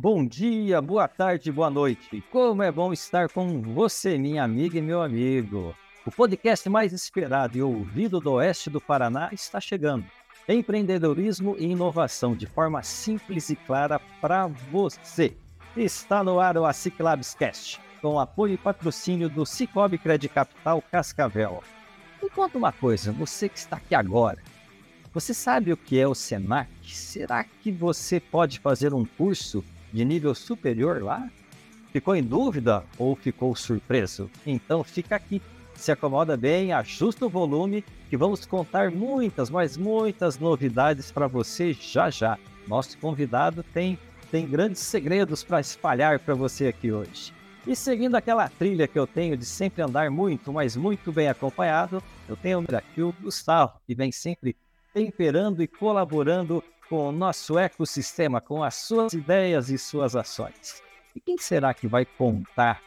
Bom 0.00 0.24
dia, 0.24 0.80
boa 0.80 1.08
tarde, 1.08 1.50
boa 1.50 1.68
noite. 1.68 2.22
Como 2.30 2.62
é 2.62 2.70
bom 2.70 2.92
estar 2.92 3.28
com 3.28 3.60
você, 3.60 4.16
minha 4.16 4.44
amiga 4.44 4.78
e 4.78 4.80
meu 4.80 5.02
amigo. 5.02 5.74
O 6.06 6.12
podcast 6.12 6.68
mais 6.68 6.92
esperado 6.92 7.58
e 7.58 7.62
ouvido 7.62 8.20
do 8.20 8.34
oeste 8.34 8.70
do 8.70 8.80
Paraná 8.80 9.28
está 9.32 9.60
chegando. 9.60 10.04
Empreendedorismo 10.48 11.56
e 11.58 11.64
inovação 11.64 12.36
de 12.36 12.46
forma 12.46 12.80
simples 12.80 13.50
e 13.50 13.56
clara 13.56 14.00
para 14.20 14.46
você. 14.46 15.36
Está 15.76 16.22
no 16.22 16.38
ar 16.38 16.56
o 16.56 16.64
ASIC 16.64 16.96
com 18.00 18.20
apoio 18.20 18.54
e 18.54 18.56
patrocínio 18.56 19.28
do 19.28 19.44
Cicobi 19.44 19.98
Credit 19.98 20.32
Capital 20.32 20.80
Cascavel. 20.80 21.60
Me 22.22 22.30
conta 22.30 22.56
uma 22.56 22.70
coisa, 22.70 23.10
você 23.10 23.48
que 23.48 23.58
está 23.58 23.78
aqui 23.78 23.96
agora, 23.96 24.38
você 25.12 25.34
sabe 25.34 25.72
o 25.72 25.76
que 25.76 25.98
é 25.98 26.06
o 26.06 26.14
SENAC? 26.14 26.68
Será 26.84 27.42
que 27.42 27.72
você 27.72 28.20
pode 28.20 28.60
fazer 28.60 28.94
um 28.94 29.04
curso 29.04 29.64
de 29.92 30.04
nível 30.04 30.34
superior 30.34 31.02
lá? 31.02 31.28
Ficou 31.92 32.14
em 32.14 32.22
dúvida 32.22 32.84
ou 32.98 33.16
ficou 33.16 33.54
surpreso? 33.56 34.30
Então 34.46 34.84
fica 34.84 35.16
aqui, 35.16 35.40
se 35.74 35.90
acomoda 35.90 36.36
bem, 36.36 36.72
ajusta 36.72 37.26
o 37.26 37.30
volume 37.30 37.84
que 38.10 38.16
vamos 38.16 38.44
contar 38.44 38.90
muitas, 38.90 39.50
mas 39.50 39.76
muitas 39.76 40.38
novidades 40.38 41.10
para 41.10 41.26
você 41.26 41.72
já 41.72 42.10
já. 42.10 42.38
Nosso 42.66 42.98
convidado 42.98 43.62
tem, 43.62 43.98
tem 44.30 44.46
grandes 44.46 44.82
segredos 44.82 45.42
para 45.42 45.60
espalhar 45.60 46.18
para 46.18 46.34
você 46.34 46.66
aqui 46.66 46.92
hoje. 46.92 47.32
E 47.66 47.76
seguindo 47.76 48.14
aquela 48.14 48.48
trilha 48.48 48.88
que 48.88 48.98
eu 48.98 49.06
tenho 49.06 49.36
de 49.36 49.44
sempre 49.44 49.82
andar 49.82 50.10
muito, 50.10 50.52
mas 50.52 50.76
muito 50.76 51.12
bem 51.12 51.28
acompanhado, 51.28 52.02
eu 52.28 52.36
tenho 52.36 52.64
aqui 52.74 53.02
o 53.02 53.14
Gustavo, 53.20 53.74
que 53.86 53.94
vem 53.94 54.10
sempre 54.10 54.56
temperando 54.94 55.62
e 55.62 55.66
colaborando 55.66 56.64
com 56.88 57.08
o 57.08 57.12
nosso 57.12 57.58
ecossistema, 57.58 58.40
com 58.40 58.62
as 58.62 58.74
suas 58.74 59.12
ideias 59.12 59.68
e 59.68 59.78
suas 59.78 60.16
ações. 60.16 60.82
E 61.14 61.20
quem 61.20 61.36
será 61.36 61.74
que 61.74 61.86
vai 61.86 62.04
contar 62.04 62.80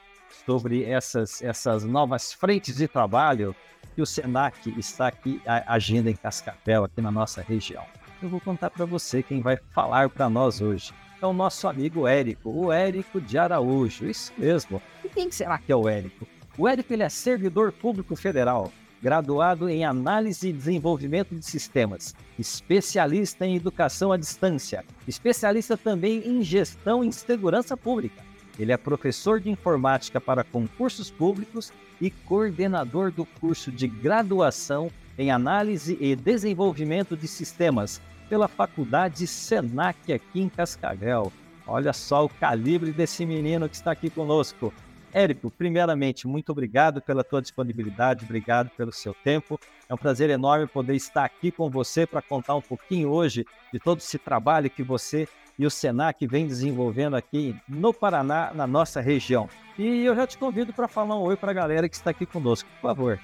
sobre 0.45 0.83
essas, 0.83 1.41
essas 1.41 1.83
novas 1.83 2.33
frentes 2.33 2.77
de 2.77 2.87
trabalho 2.87 3.55
que 3.95 4.01
o 4.01 4.05
SENAC 4.05 4.73
está 4.77 5.07
aqui 5.07 5.41
agindo 5.45 6.09
em 6.09 6.15
Cascavel, 6.15 6.85
aqui 6.85 7.01
na 7.01 7.11
nossa 7.11 7.41
região? 7.41 7.83
Eu 8.21 8.29
vou 8.29 8.39
contar 8.39 8.69
para 8.69 8.85
você 8.85 9.21
quem 9.21 9.41
vai 9.41 9.57
falar 9.71 10.09
para 10.09 10.29
nós 10.29 10.61
hoje. 10.61 10.93
É 11.21 11.25
o 11.25 11.33
nosso 11.33 11.67
amigo 11.67 12.07
Érico, 12.07 12.49
o 12.49 12.71
Érico 12.71 13.21
de 13.21 13.37
Araújo, 13.37 14.05
isso 14.05 14.33
mesmo. 14.37 14.81
E 15.03 15.09
quem 15.09 15.29
será 15.31 15.57
que 15.57 15.71
é 15.71 15.75
o 15.75 15.87
Érico? 15.87 16.27
O 16.57 16.67
Érico 16.67 16.93
ele 16.93 17.03
é 17.03 17.09
servidor 17.09 17.71
público 17.71 18.15
federal, 18.15 18.71
graduado 19.01 19.67
em 19.67 19.83
Análise 19.83 20.49
e 20.49 20.53
Desenvolvimento 20.53 21.33
de 21.35 21.43
Sistemas, 21.43 22.13
especialista 22.37 23.45
em 23.45 23.55
Educação 23.55 24.11
à 24.11 24.17
Distância, 24.17 24.85
especialista 25.07 25.75
também 25.75 26.21
em 26.25 26.43
Gestão 26.43 27.03
em 27.03 27.11
Segurança 27.11 27.75
Pública. 27.75 28.21
Ele 28.59 28.71
é 28.71 28.77
professor 28.77 29.39
de 29.39 29.49
Informática 29.49 30.21
para 30.21 30.43
concursos 30.43 31.09
públicos 31.09 31.71
e 31.99 32.11
coordenador 32.11 33.11
do 33.11 33.25
curso 33.25 33.71
de 33.71 33.87
graduação 33.87 34.91
em 35.17 35.31
Análise 35.31 35.97
e 35.99 36.15
Desenvolvimento 36.15 37.17
de 37.17 37.27
Sistemas 37.27 38.01
pela 38.29 38.47
Faculdade 38.47 39.25
Senac 39.27 40.13
aqui 40.13 40.41
em 40.41 40.49
Cascavel. 40.49 41.31
Olha 41.65 41.93
só 41.93 42.25
o 42.25 42.29
calibre 42.29 42.91
desse 42.91 43.25
menino 43.25 43.67
que 43.69 43.75
está 43.75 43.91
aqui 43.91 44.09
conosco. 44.09 44.73
Érico, 45.13 45.51
primeiramente, 45.51 46.25
muito 46.25 46.51
obrigado 46.51 47.01
pela 47.01 47.23
tua 47.23 47.41
disponibilidade, 47.41 48.23
obrigado 48.23 48.69
pelo 48.77 48.93
seu 48.93 49.13
tempo. 49.13 49.59
É 49.89 49.93
um 49.93 49.97
prazer 49.97 50.29
enorme 50.29 50.67
poder 50.67 50.95
estar 50.95 51.25
aqui 51.25 51.51
com 51.51 51.69
você 51.69 52.07
para 52.07 52.21
contar 52.21 52.55
um 52.55 52.61
pouquinho 52.61 53.09
hoje 53.09 53.45
de 53.73 53.79
todo 53.79 53.99
esse 53.99 54.17
trabalho 54.17 54.69
que 54.69 54.83
você 54.83 55.27
e 55.59 55.65
o 55.65 55.69
Senac 55.69 56.25
vem 56.25 56.47
desenvolvendo 56.47 57.15
aqui 57.15 57.55
no 57.67 57.93
Paraná, 57.93 58.51
na 58.53 58.65
nossa 58.65 59.01
região. 59.01 59.49
E 59.77 60.05
eu 60.05 60.15
já 60.15 60.25
te 60.25 60.37
convido 60.37 60.71
para 60.71 60.87
falar 60.87 61.17
um 61.17 61.23
oi 61.23 61.35
para 61.35 61.51
a 61.51 61.53
galera 61.53 61.89
que 61.89 61.95
está 61.95 62.11
aqui 62.11 62.25
conosco, 62.25 62.69
por 62.75 62.81
favor. 62.81 63.19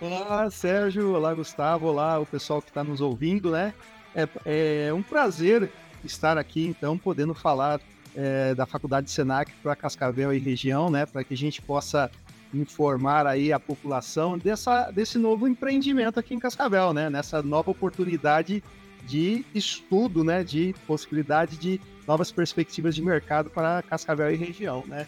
Olá, 0.00 0.50
Sérgio. 0.50 1.14
Olá, 1.14 1.34
Gustavo. 1.34 1.86
Olá, 1.86 2.18
o 2.18 2.26
pessoal 2.26 2.62
que 2.62 2.68
está 2.68 2.82
nos 2.82 3.00
ouvindo, 3.00 3.50
né? 3.50 3.74
É, 4.14 4.88
é 4.88 4.92
um 4.92 5.02
prazer 5.02 5.70
estar 6.04 6.38
aqui, 6.38 6.66
então, 6.66 6.96
podendo 6.96 7.34
falar 7.34 7.80
é, 8.16 8.54
da 8.54 8.66
Faculdade 8.66 9.10
Senac 9.10 9.52
para 9.62 9.76
Cascavel 9.76 10.32
e 10.32 10.38
região, 10.38 10.90
né, 10.90 11.04
para 11.06 11.22
que 11.22 11.34
a 11.34 11.36
gente 11.36 11.60
possa 11.60 12.10
informar 12.54 13.26
aí 13.26 13.52
a 13.52 13.60
população 13.60 14.38
dessa, 14.38 14.90
desse 14.90 15.18
novo 15.18 15.46
empreendimento 15.46 16.18
aqui 16.18 16.34
em 16.34 16.38
Cascavel, 16.38 16.92
né, 16.92 17.10
nessa 17.10 17.42
nova 17.42 17.70
oportunidade 17.70 18.62
de 19.06 19.44
estudo, 19.54 20.24
né, 20.24 20.42
de 20.42 20.74
possibilidade 20.86 21.56
de 21.56 21.80
novas 22.06 22.32
perspectivas 22.32 22.94
de 22.94 23.02
mercado 23.02 23.50
para 23.50 23.82
Cascavel 23.82 24.32
e 24.32 24.36
região, 24.36 24.82
né. 24.86 25.06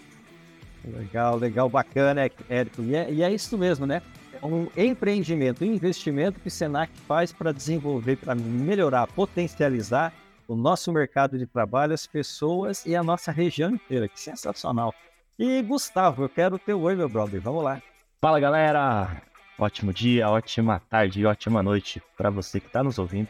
Legal, 0.85 1.37
legal, 1.37 1.69
bacana, 1.69 2.31
Érico. 2.49 2.83
E 2.83 2.95
é, 2.95 3.13
e 3.13 3.23
é 3.23 3.33
isso 3.33 3.59
mesmo, 3.59 3.85
né? 3.85 4.01
É 4.41 4.47
um 4.47 4.69
empreendimento, 4.77 5.65
um 5.65 5.67
investimento 5.67 6.39
que 6.41 6.49
o 6.49 6.51
Senac 6.51 6.93
faz 7.07 7.33
para 7.33 7.53
desenvolver, 7.53 8.17
para 8.17 8.35
melhorar, 8.35 9.07
potencializar 9.09 10.15
o 10.49 10.57
nosso 10.57 10.91
mercado 10.91 11.39
de 11.39 11.47
trabalho, 11.47 11.93
as 11.93 12.07
pessoas 12.07 12.87
e 12.87 12.97
a 12.97 13.03
nossa 13.03 13.31
região 13.31 13.71
inteira. 13.71 14.09
Que 14.09 14.19
sensacional. 14.19 14.95
E 15.39 15.61
Gustavo, 15.63 16.25
eu 16.25 16.29
quero 16.29 16.59
teu 16.59 16.81
oi, 16.81 16.97
meu 16.97 17.09
brother. 17.09 17.39
Vamos 17.41 17.63
lá. 17.63 17.83
Fala, 18.19 18.41
galera. 18.41 19.23
Ótimo 19.59 19.93
dia, 19.93 20.29
ótima 20.29 20.81
tarde 20.89 21.27
ótima 21.27 21.63
noite 21.63 22.01
para 22.17 22.31
você 22.31 22.61
que 22.61 22.69
está 22.69 22.83
nos 22.83 22.99
ouvindo. 22.99 23.29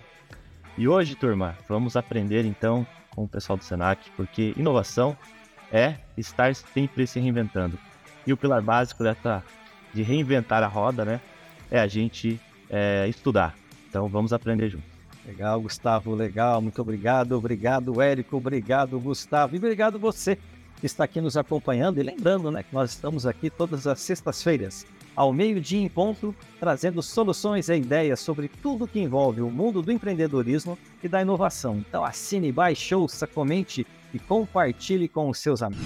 E 0.76 0.86
hoje, 0.86 1.16
turma, 1.16 1.56
vamos 1.66 1.96
aprender 1.96 2.44
então 2.44 2.86
com 3.10 3.24
o 3.24 3.28
pessoal 3.28 3.56
do 3.56 3.64
Senac, 3.64 4.10
porque 4.10 4.54
inovação 4.56 5.16
é 5.72 5.96
estar 6.16 6.54
sempre 6.54 7.06
se 7.06 7.18
reinventando. 7.18 7.78
E 8.26 8.32
o 8.32 8.36
pilar 8.36 8.62
básico 8.62 9.02
dessa 9.02 9.42
de 9.92 10.02
reinventar 10.02 10.62
a 10.62 10.66
roda, 10.66 11.04
né, 11.04 11.20
é 11.70 11.80
a 11.80 11.86
gente 11.88 12.38
é, 12.68 13.08
estudar. 13.08 13.54
Então 13.88 14.06
vamos 14.06 14.32
aprender 14.32 14.68
juntos. 14.68 14.97
Legal, 15.28 15.60
Gustavo, 15.60 16.14
legal, 16.14 16.62
muito 16.62 16.80
obrigado, 16.80 17.32
obrigado, 17.32 18.00
Érico, 18.00 18.38
obrigado, 18.38 18.98
Gustavo, 18.98 19.54
e 19.54 19.58
obrigado 19.58 19.98
você 19.98 20.38
que 20.80 20.86
está 20.86 21.04
aqui 21.04 21.20
nos 21.20 21.36
acompanhando. 21.36 21.98
E 21.98 22.02
lembrando 22.02 22.50
né, 22.50 22.62
que 22.62 22.72
nós 22.72 22.92
estamos 22.92 23.26
aqui 23.26 23.50
todas 23.50 23.86
as 23.86 24.00
sextas-feiras, 24.00 24.86
ao 25.14 25.30
meio-dia 25.30 25.82
em 25.82 25.88
ponto, 25.88 26.34
trazendo 26.58 27.02
soluções 27.02 27.68
e 27.68 27.74
ideias 27.74 28.20
sobre 28.20 28.48
tudo 28.48 28.88
que 28.88 29.00
envolve 29.00 29.42
o 29.42 29.50
mundo 29.50 29.82
do 29.82 29.92
empreendedorismo 29.92 30.78
e 31.02 31.08
da 31.08 31.20
inovação. 31.20 31.76
Então 31.76 32.02
assine, 32.02 32.50
baixe, 32.50 32.94
ouça, 32.94 33.26
comente 33.26 33.86
e 34.14 34.18
compartilhe 34.18 35.08
com 35.08 35.28
os 35.28 35.38
seus 35.40 35.62
amigos. 35.62 35.84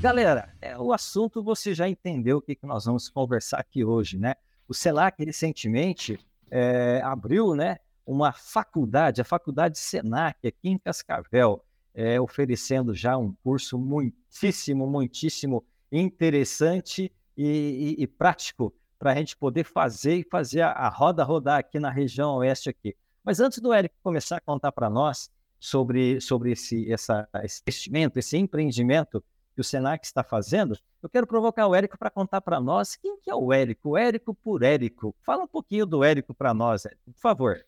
Galera, 0.00 0.52
é, 0.60 0.76
o 0.76 0.92
assunto 0.92 1.40
você 1.40 1.72
já 1.72 1.88
entendeu 1.88 2.38
o 2.38 2.42
que, 2.42 2.56
que 2.56 2.66
nós 2.66 2.84
vamos 2.84 3.08
conversar 3.08 3.60
aqui 3.60 3.84
hoje, 3.84 4.18
né? 4.18 4.34
O 4.68 4.74
CELAC 4.74 5.24
recentemente 5.24 6.18
é, 6.50 7.00
abriu, 7.04 7.54
né, 7.54 7.78
uma 8.06 8.32
faculdade, 8.32 9.20
a 9.20 9.24
Faculdade 9.24 9.78
Senac, 9.78 10.46
aqui 10.46 10.68
em 10.68 10.78
Cascavel, 10.78 11.64
é, 11.94 12.20
oferecendo 12.20 12.94
já 12.94 13.16
um 13.16 13.34
curso 13.42 13.78
muitíssimo, 13.78 14.86
muitíssimo 14.86 15.64
interessante 15.90 17.12
e, 17.36 17.96
e, 17.98 18.02
e 18.02 18.06
prático 18.06 18.74
para 18.98 19.12
a 19.12 19.14
gente 19.14 19.36
poder 19.36 19.64
fazer 19.64 20.16
e 20.16 20.24
fazer 20.24 20.62
a, 20.62 20.70
a, 20.70 20.88
roda 20.88 21.24
rodar 21.24 21.58
aqui 21.58 21.78
na 21.78 21.90
região 21.90 22.36
oeste 22.36 22.70
aqui. 22.70 22.96
Mas 23.22 23.40
antes 23.40 23.58
do 23.58 23.74
Eric 23.74 23.94
começar 24.02 24.36
a 24.36 24.40
contar 24.40 24.72
para 24.72 24.88
nós 24.88 25.30
sobre, 25.58 26.20
sobre 26.20 26.52
esse, 26.52 26.90
essa, 26.92 27.28
esse 27.42 27.62
investimento, 27.62 28.18
esse 28.18 28.36
empreendimento 28.36 29.22
que 29.54 29.60
o 29.60 29.64
Senac 29.64 30.04
está 30.04 30.24
fazendo, 30.24 30.78
eu 31.02 31.08
quero 31.08 31.26
provocar 31.26 31.66
o 31.66 31.74
Érico 31.74 31.98
para 31.98 32.10
contar 32.10 32.40
para 32.40 32.60
nós 32.60 32.96
quem 32.96 33.18
que 33.20 33.30
é 33.30 33.34
o 33.34 33.52
Érico, 33.52 33.90
o 33.90 33.98
Érico 33.98 34.34
por 34.34 34.62
Érico. 34.62 35.14
Fala 35.22 35.44
um 35.44 35.48
pouquinho 35.48 35.84
do 35.84 36.02
Érico 36.02 36.32
para 36.32 36.54
nós, 36.54 36.86
Érico, 36.86 37.12
por 37.12 37.20
favor. 37.20 37.64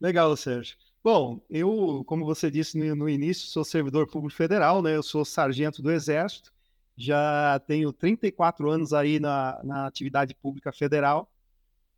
Legal, 0.00 0.34
Sérgio. 0.36 0.76
Bom, 1.02 1.40
eu, 1.48 2.02
como 2.06 2.24
você 2.24 2.50
disse 2.50 2.76
no, 2.78 3.08
início, 3.08 3.48
sou 3.48 3.64
servidor 3.64 4.06
público 4.06 4.36
federal, 4.36 4.82
né? 4.82 4.96
Eu 4.96 5.02
sou 5.02 5.24
sargento 5.24 5.82
do 5.82 5.90
Exército, 5.90 6.52
já 6.96 7.58
tenho 7.66 7.92
34 7.92 8.70
anos 8.70 8.92
aí 8.92 9.18
na, 9.20 9.60
na 9.64 9.86
atividade 9.86 10.34
pública 10.34 10.72
federal 10.72 11.30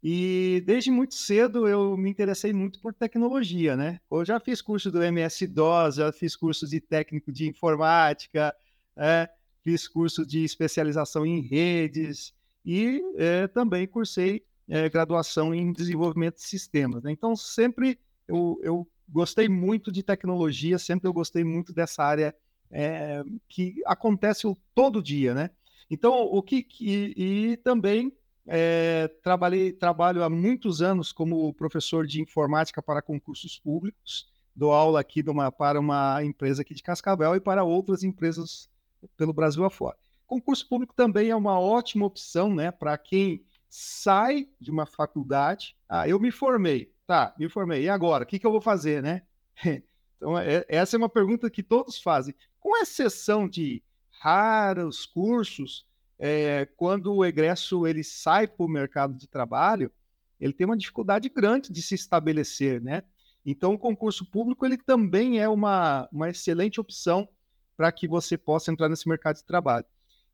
e 0.02 0.62
desde 0.66 0.90
muito 0.90 1.14
cedo 1.14 1.68
eu 1.68 1.96
me 1.96 2.10
interessei 2.10 2.52
muito 2.52 2.80
por 2.80 2.92
tecnologia, 2.92 3.76
né? 3.76 4.00
Eu 4.10 4.24
já 4.24 4.40
fiz 4.40 4.60
curso 4.60 4.90
do 4.90 5.02
MS-DOS, 5.02 5.96
já 5.96 6.12
fiz 6.12 6.34
curso 6.34 6.68
de 6.68 6.80
técnico 6.80 7.30
de 7.32 7.48
informática, 7.48 8.54
é, 8.96 9.28
fiz 9.62 9.86
curso 9.86 10.26
de 10.26 10.44
especialização 10.44 11.24
em 11.24 11.40
redes 11.40 12.34
e 12.64 13.00
é, 13.16 13.46
também 13.48 13.86
cursei 13.86 14.44
é, 14.68 14.88
graduação 14.88 15.54
em 15.54 15.72
desenvolvimento 15.72 16.36
de 16.36 16.42
sistemas. 16.42 17.02
Né? 17.02 17.12
Então, 17.12 17.34
sempre 17.36 17.98
eu, 18.26 18.58
eu, 18.62 18.88
gostei 19.08 19.48
muito 19.48 19.92
de 19.92 20.02
tecnologia, 20.02 20.78
sempre 20.78 21.06
eu 21.06 21.12
gostei 21.12 21.44
muito 21.44 21.72
dessa 21.72 22.02
área 22.02 22.34
é, 22.70 23.22
que 23.48 23.82
acontece 23.84 24.46
todo 24.74 25.02
dia, 25.02 25.34
né? 25.34 25.50
Então, 25.90 26.14
o 26.22 26.42
que, 26.42 26.62
que 26.62 27.12
e 27.14 27.56
também 27.58 28.10
é, 28.46 29.08
trabalhei, 29.22 29.72
trabalho 29.72 30.22
há 30.22 30.30
muitos 30.30 30.80
anos 30.80 31.12
como 31.12 31.52
professor 31.52 32.06
de 32.06 32.22
informática 32.22 32.82
para 32.82 33.02
concursos 33.02 33.58
públicos. 33.58 34.26
Dou 34.54 34.72
aula 34.72 35.00
aqui 35.00 35.22
uma, 35.26 35.50
para 35.52 35.78
uma 35.78 36.22
empresa 36.24 36.62
aqui 36.62 36.74
de 36.74 36.82
Cascavel 36.82 37.36
e 37.36 37.40
para 37.40 37.64
outras 37.64 38.02
empresas 38.02 38.68
pelo 39.16 39.32
Brasil 39.32 39.64
afora. 39.64 39.96
Concurso 40.26 40.66
público 40.68 40.94
também 40.94 41.28
é 41.28 41.36
uma 41.36 41.58
ótima 41.58 42.06
opção, 42.06 42.54
né, 42.54 42.70
para 42.70 42.96
quem 42.96 43.44
sai 43.74 44.50
de 44.60 44.70
uma 44.70 44.84
faculdade. 44.84 45.74
Ah, 45.88 46.06
eu 46.06 46.20
me 46.20 46.30
formei, 46.30 46.92
tá, 47.06 47.34
me 47.38 47.48
formei. 47.48 47.84
E 47.84 47.88
agora, 47.88 48.24
o 48.24 48.26
que, 48.26 48.38
que 48.38 48.46
eu 48.46 48.52
vou 48.52 48.60
fazer, 48.60 49.02
né? 49.02 49.22
Então, 50.14 50.38
é, 50.38 50.64
essa 50.68 50.94
é 50.94 50.98
uma 50.98 51.08
pergunta 51.08 51.50
que 51.50 51.64
todos 51.64 52.00
fazem. 52.00 52.32
Com 52.60 52.80
exceção 52.80 53.48
de 53.48 53.82
raros 54.20 55.04
cursos, 55.04 55.84
é, 56.16 56.64
quando 56.76 57.12
o 57.12 57.24
egresso 57.24 57.88
ele 57.88 58.04
sai 58.04 58.46
para 58.46 58.64
o 58.64 58.68
mercado 58.68 59.14
de 59.14 59.26
trabalho, 59.26 59.90
ele 60.38 60.52
tem 60.52 60.64
uma 60.64 60.76
dificuldade 60.76 61.28
grande 61.28 61.72
de 61.72 61.82
se 61.82 61.96
estabelecer, 61.96 62.80
né? 62.80 63.02
Então, 63.44 63.74
o 63.74 63.78
concurso 63.78 64.24
público 64.24 64.64
ele 64.64 64.78
também 64.78 65.40
é 65.40 65.48
uma, 65.48 66.08
uma 66.12 66.30
excelente 66.30 66.80
opção 66.80 67.28
para 67.76 67.90
que 67.90 68.06
você 68.06 68.38
possa 68.38 68.70
entrar 68.70 68.88
nesse 68.88 69.08
mercado 69.08 69.38
de 69.38 69.44
trabalho. 69.44 69.86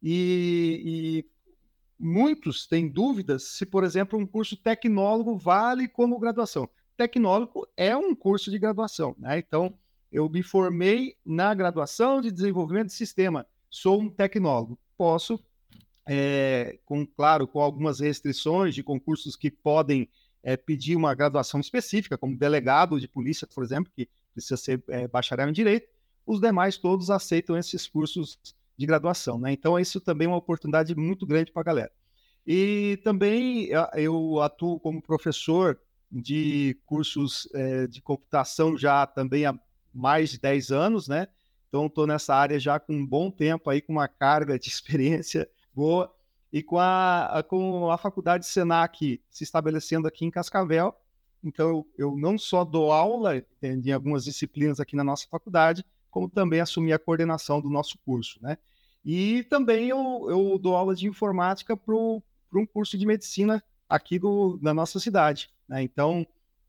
E, 0.03 1.25
e, 1.25 1.31
muitos 1.99 2.67
têm 2.67 2.89
dúvidas 2.89 3.45
se, 3.45 3.67
por 3.67 3.85
exemplo, 3.85 4.19
um 4.19 4.27
curso 4.27 4.57
tecnólogo 4.57 5.37
vale 5.37 5.89
como 5.89 6.19
graduação. 6.19 6.69
Tecnólogo 6.97 7.67
é 7.77 7.97
um 7.97 8.15
curso 8.15 8.51
de 8.51 8.59
graduação, 8.59 9.15
né? 9.19 9.39
Então, 9.39 9.75
eu 10.11 10.29
me 10.29 10.43
formei 10.43 11.17
na 11.25 11.53
graduação 11.55 12.21
de 12.21 12.31
desenvolvimento 12.31 12.87
de 12.87 12.95
sistema, 12.95 13.47
sou 13.69 14.01
um 14.01 14.09
tecnólogo. 14.09 14.79
Posso, 14.97 15.39
é, 16.07 16.79
com 16.85 17.07
claro, 17.07 17.47
com 17.47 17.61
algumas 17.61 18.01
restrições 18.01 18.75
de 18.75 18.83
concursos 18.83 19.37
que 19.37 19.51
podem 19.51 20.09
é, 20.43 20.57
pedir 20.57 20.97
uma 20.97 21.15
graduação 21.15 21.61
específica, 21.61 22.17
como 22.17 22.37
delegado 22.37 22.99
de 22.99 23.07
polícia, 23.07 23.47
por 23.47 23.63
exemplo, 23.63 23.93
que 23.95 24.09
precisa 24.33 24.57
ser 24.57 24.83
é, 24.89 25.07
bacharel 25.07 25.49
em 25.49 25.53
direito, 25.53 25.89
os 26.27 26.41
demais 26.41 26.77
todos 26.77 27.11
aceitam 27.11 27.57
esses 27.57 27.87
cursos 27.87 28.39
de 28.79 28.87
graduação, 28.87 29.39
né? 29.39 29.53
Então, 29.53 29.79
isso 29.79 30.01
também 30.01 30.27
é 30.27 30.29
uma 30.29 30.37
oportunidade 30.37 30.95
muito 30.95 31.27
grande 31.27 31.51
para 31.51 31.63
a 31.63 31.65
galera. 31.65 31.93
E 32.47 32.99
também 33.05 33.69
eu 33.95 34.41
atuo 34.41 34.79
como 34.79 35.03
professor 35.03 35.79
de 36.11 36.81
cursos 36.87 37.49
é, 37.53 37.87
de 37.87 38.01
computação 38.01 38.79
já 38.79 39.07
também 39.07 39.45
há 39.45 39.59
mais 39.93 40.31
de 40.31 40.39
10 40.39 40.71
anos, 40.71 41.09
né? 41.09 41.27
Então, 41.69 41.87
estou 41.87 42.07
nessa 42.07 42.35
área 42.35 42.59
já 42.59 42.79
com 42.79 42.95
um 42.95 43.05
bom 43.05 43.31
tempo 43.31 43.69
aí, 43.69 43.83
com 43.83 43.93
uma 43.93 44.09
carga 44.09 44.59
de 44.59 44.69
experiência 44.71 45.49
boa. 45.75 46.15
E 46.51 46.63
com 46.63 46.79
a, 46.79 47.45
com 47.47 47.91
a 47.91 47.99
faculdade 47.99 48.47
Senac 48.47 49.21
se 49.29 49.45
estabelecendo 49.45 50.09
aqui 50.09 50.25
em 50.25 50.31
Cascavel, 50.31 50.95
então 51.45 51.69
eu, 51.69 51.87
eu 51.99 52.17
não 52.17 52.39
só 52.39 52.65
dou 52.65 52.91
aula 52.91 53.45
em 53.63 53.93
algumas 53.93 54.25
disciplinas 54.25 54.81
aqui 54.81 54.97
na 54.97 55.05
nossa 55.05 55.27
faculdade, 55.29 55.85
como 56.11 56.29
também 56.29 56.61
assumi 56.61 56.93
a 56.93 56.99
coordenação 56.99 57.61
do 57.61 57.69
nosso 57.69 57.99
curso, 58.05 58.39
né? 58.43 58.59
E 59.05 59.45
também 59.45 59.89
eu, 59.89 60.27
eu 60.29 60.59
dou 60.59 60.77
aula 60.77 60.95
de 60.95 61.07
informática 61.07 61.77
para 61.77 61.95
um 61.95 62.67
curso 62.73 62.99
de 62.99 63.07
medicina 63.07 63.63
aqui 63.89 64.19
do, 64.19 64.59
da 64.59 64.75
nossa 64.75 64.99
cidade, 64.99 65.51
né? 65.69 65.83
Então, 65.83 66.27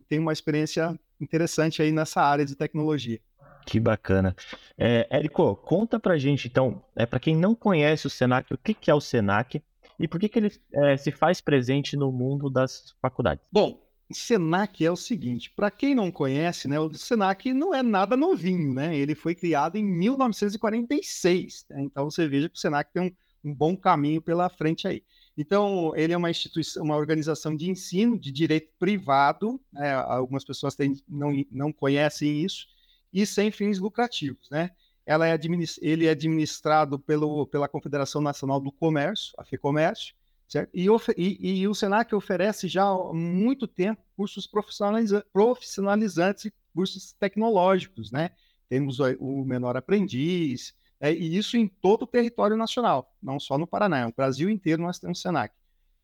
tenho 0.08 0.22
uma 0.22 0.34
experiência 0.34 0.98
interessante 1.20 1.82
aí 1.82 1.92
nessa 1.92 2.22
área 2.22 2.46
de 2.46 2.56
tecnologia. 2.56 3.20
Que 3.66 3.80
bacana. 3.80 4.36
É, 4.78 5.06
Érico, 5.10 5.56
conta 5.56 6.00
pra 6.00 6.18
gente, 6.18 6.48
então, 6.48 6.82
é, 6.96 7.06
para 7.06 7.20
quem 7.20 7.36
não 7.36 7.54
conhece 7.54 8.08
o 8.08 8.10
Senac, 8.10 8.54
o 8.54 8.58
que, 8.58 8.74
que 8.74 8.90
é 8.90 8.94
o 8.94 9.02
Senac 9.02 9.62
e 10.00 10.08
por 10.08 10.20
que, 10.20 10.30
que 10.30 10.40
ele 10.40 10.52
é, 10.74 10.98
se 10.98 11.12
faz 11.12 11.42
presente 11.42 11.98
no 11.98 12.12
mundo 12.12 12.50
das 12.50 12.96
faculdades? 13.02 13.44
Bom, 13.52 13.80
Senac 14.12 14.84
é 14.84 14.92
o 14.92 14.96
seguinte, 14.96 15.52
para 15.52 15.70
quem 15.70 15.94
não 15.94 16.12
conhece, 16.12 16.68
né, 16.68 16.80
o 16.80 16.92
Senac 16.94 17.54
não 17.54 17.74
é 17.74 17.84
nada 17.84 18.18
novinho, 18.18 18.74
né? 18.74 18.98
Ele 18.98 19.14
foi 19.14 19.36
criado 19.36 19.76
em 19.76 19.84
1946, 19.84 21.66
né? 21.70 21.84
então 21.84 22.10
você 22.10 22.28
veja 22.28 22.50
que 22.50 22.56
o 22.56 22.60
Senac 22.60 22.92
tem 22.92 23.04
um, 23.04 23.50
um 23.52 23.54
bom 23.54 23.78
caminho 23.78 24.22
pela 24.22 24.50
frente 24.50 24.88
aí. 24.88 25.04
Então, 25.38 25.94
ele 25.96 26.12
é 26.12 26.18
uma 26.18 26.30
instituição, 26.30 26.84
uma 26.84 26.98
organização 26.98 27.56
de 27.56 27.70
ensino 27.70 28.20
de 28.20 28.32
direito 28.32 28.74
privado, 28.78 29.62
né? 29.72 29.94
algumas 29.94 30.44
pessoas 30.44 30.76
têm, 30.76 30.94
não, 31.08 31.32
não 31.52 31.72
conhecem 31.72 32.44
isso, 32.44 32.68
e 33.14 33.26
sem 33.26 33.52
fins 33.52 33.80
lucrativos. 33.80 34.50
Né? 34.50 34.72
Ela 35.06 35.28
é 35.28 35.40
ele 35.82 36.08
é 36.08 36.10
administrado 36.10 37.00
pelo, 37.00 37.48
pela 37.48 37.70
Confederação 37.70 38.22
Nacional 38.22 38.60
do 38.60 38.72
Comércio, 38.72 39.34
a 39.38 39.46
FEComércio, 39.46 40.14
certo? 40.50 40.72
E, 40.74 40.88
e, 41.16 41.62
e, 41.62 41.68
o 41.68 41.75
Senac 41.75 42.13
oferece 42.13 42.68
já 42.68 42.84
há 42.84 43.13
muito 43.13 43.68
tempo 43.68 44.01
cursos 44.18 44.48
profissionaliza 44.48 45.25
profissionalizantes 45.31 46.46
e 46.46 46.54
cursos 46.74 47.13
tecnológicos. 47.13 48.12
Né? 48.12 48.31
Temos 48.68 49.00
o, 49.00 49.46
Menor 49.46 49.78
Aprendiz, 49.78 50.74
é, 51.00 51.13
e 51.13 51.38
isso 51.38 51.56
em 51.56 51.68
todo 51.68 52.04
o 52.04 52.07
território 52.07 52.57
nacional, 52.57 53.16
não 53.22 53.40
só 53.40 53.57
no 53.57 53.68
Paraná, 53.68 54.06
no 54.06 54.13
Brasil 54.13 54.50
inteiro 54.50 54.81
nós 54.81 55.00
temos 55.00 55.22
Senac. 55.22 55.54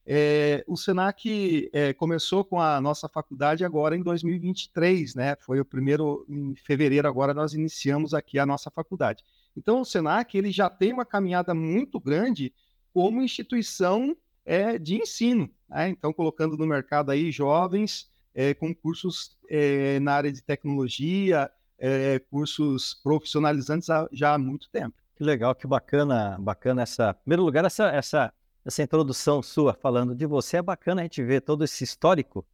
É, 0.07 0.63
o 0.67 0.77
Senac 0.77 1.67
é, 1.73 1.91
começou 1.91 2.45
com 2.45 2.61
a 2.61 2.79
nossa 2.79 3.09
faculdade 3.09 3.65
agora 3.65 3.97
em 3.97 4.03
2023, 4.03 5.15
né? 5.15 5.35
Foi 5.39 5.59
o 5.59 5.65
primeiro, 5.65 6.23
em 6.29 6.55
fevereiro 6.55 7.07
agora 7.07 7.33
nós 7.33 7.55
iniciamos 7.55 8.13
aqui 8.13 8.37
a 8.37 8.45
nossa 8.45 8.69
faculdade. 8.69 9.23
Então 9.57 9.81
o 9.81 9.85
Senac 9.85 10.37
ele 10.37 10.51
já 10.51 10.69
tem 10.69 10.93
uma 10.93 11.05
caminhada 11.05 11.55
muito 11.55 11.99
grande 11.99 12.53
como 12.93 13.21
instituição 13.21 14.15
é, 14.45 14.77
de 14.77 14.95
ensino, 14.95 15.49
né? 15.67 15.89
Então 15.89 16.13
colocando 16.13 16.55
no 16.55 16.67
mercado 16.67 17.11
aí 17.11 17.31
jovens 17.31 18.11
é, 18.33 18.53
com 18.53 18.73
cursos 18.75 19.37
é, 19.49 19.99
na 19.99 20.13
área 20.13 20.31
de 20.31 20.41
tecnologia, 20.41 21.49
é, 21.79 22.19
cursos 22.19 22.93
profissionalizantes 23.03 23.89
há, 23.89 24.07
já 24.11 24.33
há 24.33 24.37
muito 24.37 24.69
tempo. 24.69 24.95
Que 25.15 25.23
legal, 25.23 25.55
que 25.55 25.65
bacana, 25.65 26.37
bacana 26.39 26.83
essa. 26.83 27.11
Em 27.11 27.23
primeiro 27.23 27.43
lugar, 27.43 27.63
essa, 27.63 27.87
essa, 27.87 28.33
essa 28.65 28.83
introdução 28.83 29.41
sua 29.41 29.73
falando 29.73 30.13
de 30.13 30.25
você 30.25 30.57
é 30.57 30.61
bacana 30.61 31.01
a 31.01 31.03
gente 31.05 31.23
ver 31.23 31.41
todo 31.41 31.63
esse 31.63 31.83
histórico 31.83 32.45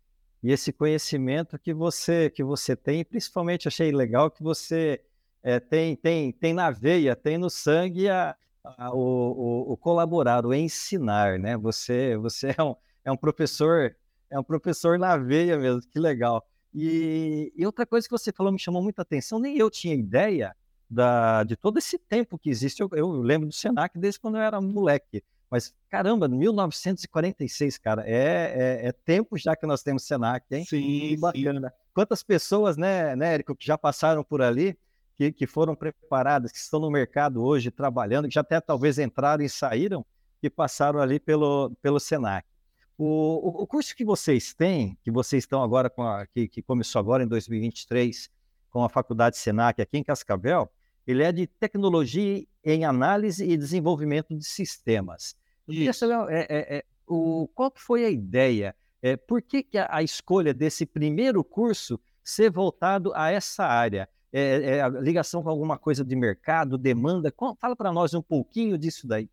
e 0.44 0.52
esse 0.52 0.72
conhecimento 0.72 1.58
que 1.58 1.74
você 1.74 2.30
que 2.30 2.44
você 2.44 2.76
tem. 2.76 3.04
Principalmente 3.04 3.68
achei 3.68 3.92
legal 3.92 4.30
que 4.30 4.44
você 4.44 5.02
é, 5.42 5.60
tem 5.60 5.96
tem 5.96 6.32
tem 6.32 6.54
na 6.54 6.70
veia, 6.70 7.16
tem 7.16 7.38
no 7.38 7.50
sangue 7.50 8.08
a, 8.08 8.36
o, 8.94 8.98
o, 8.98 9.74
o, 9.74 9.78
colaborar, 9.78 10.46
o 10.46 10.54
ensinar, 10.54 11.40
né? 11.40 11.58
Você 11.58 12.18
você 12.18 12.56
é 12.58 12.64
um, 12.64 12.76
é 13.06 13.12
um 13.12 13.18
professor 13.18 13.96
é 14.30 14.40
um 14.40 14.44
professor 14.44 14.98
na 14.98 15.18
veia 15.18 15.58
mesmo. 15.58 15.82
Que 15.90 16.00
legal. 16.00 16.46
E, 16.74 17.52
e, 17.56 17.66
outra 17.66 17.86
coisa 17.86 18.08
que 18.08 18.12
você 18.12 18.32
falou 18.32 18.52
me 18.52 18.60
chamou 18.60 18.82
muita 18.82 19.02
atenção, 19.02 19.40
nem 19.40 19.58
eu 19.58 19.70
tinha 19.70 19.94
ideia 19.94 20.56
da, 20.90 21.44
de 21.44 21.58
todo 21.58 21.78
esse 21.78 21.98
tempo 21.98 22.40
que 22.40 22.50
existe. 22.50 22.82
Eu, 22.82 22.90
eu, 22.94 23.12
lembro 23.12 23.48
do 23.48 23.54
Senac 23.54 23.98
desde 24.00 24.20
quando 24.20 24.38
eu 24.38 24.42
era 24.42 24.62
moleque. 24.62 25.22
Mas, 25.50 25.74
caramba, 25.90 26.30
1946, 26.30 27.78
cara, 27.78 28.04
é, 28.08 28.80
é, 28.86 28.88
é 28.88 28.92
tempo 28.94 29.38
já 29.38 29.54
que 29.54 29.66
nós 29.66 29.84
temos 29.84 30.04
Senac, 30.04 30.46
hein? 30.50 30.64
Sim, 30.64 31.20
bacana. 31.20 31.68
Sim. 31.68 31.76
Quantas 31.94 32.24
pessoas, 32.24 32.78
né, 32.78 33.18
né, 33.18 33.34
Érico, 33.34 33.54
que 33.54 33.66
já 33.66 33.78
passaram 33.78 34.24
por 34.24 34.42
ali, 34.42 34.78
que, 35.22 35.32
que 35.32 35.46
foram 35.46 35.76
preparadas, 35.76 36.52
que 36.52 36.58
estão 36.58 36.80
no 36.80 36.90
mercado 36.90 37.44
hoje 37.44 37.70
trabalhando, 37.70 38.28
que 38.28 38.34
já 38.34 38.42
até 38.42 38.60
talvez 38.60 38.98
entraram 38.98 39.44
e 39.44 39.50
saíram, 39.50 40.04
que 40.40 40.50
passaram 40.50 41.00
ali 41.00 41.20
pelo, 41.20 41.72
pelo 41.80 42.00
Senac. 42.00 42.48
O, 42.98 43.62
o, 43.62 43.68
curso 43.68 43.96
que 43.96 44.04
vocês 44.04 44.52
têm, 44.54 44.98
que 45.04 45.12
vocês 45.12 45.44
estão 45.44 45.62
agora 45.62 45.92
com 45.92 46.02
a, 46.02 46.26
que, 46.26 46.48
que 46.48 46.64
começou 46.64 47.00
agora 47.00 47.24
em 47.24 47.28
2023 47.28 48.32
com 48.72 48.84
a 48.84 48.90
Faculdade 48.90 49.38
Senac 49.38 49.80
aqui 49.80 50.00
em 50.00 50.04
Cascavel, 50.04 50.72
ele 51.06 51.22
é 51.22 51.32
de 51.32 51.46
tecnologia 51.46 52.44
em 52.64 52.84
análise 52.84 53.44
e 53.44 53.56
desenvolvimento 53.56 54.36
de 54.36 54.44
sistemas. 54.44 55.36
Isso. 55.68 56.06
É, 56.06 56.48
é, 56.50 56.78
é, 56.78 56.86
o, 57.08 57.48
qual 57.54 57.72
foi 57.76 58.06
a 58.06 58.10
ideia? 58.10 58.76
É, 59.04 59.16
por 59.16 59.42
que, 59.42 59.62
que 59.62 59.78
a, 59.78 59.88
a, 59.92 60.02
escolha 60.02 60.52
desse 60.52 60.84
primeiro 60.84 61.44
curso 61.44 62.00
ser 62.24 62.50
voltado 62.50 63.14
a 63.14 63.32
essa 63.32 63.66
área? 63.66 64.10
É, 64.34 64.80
é 64.80 64.90
ligação 65.02 65.44
com 65.44 65.50
alguma 65.50 65.78
coisa 65.78 66.06
de 66.06 66.16
mercado, 66.16 66.78
demanda? 66.78 67.34
Fala 67.60 67.76
para 67.76 67.92
nós 67.92 68.14
um 68.14 68.22
pouquinho 68.22 68.78
disso 68.78 69.08
daí. 69.08 69.30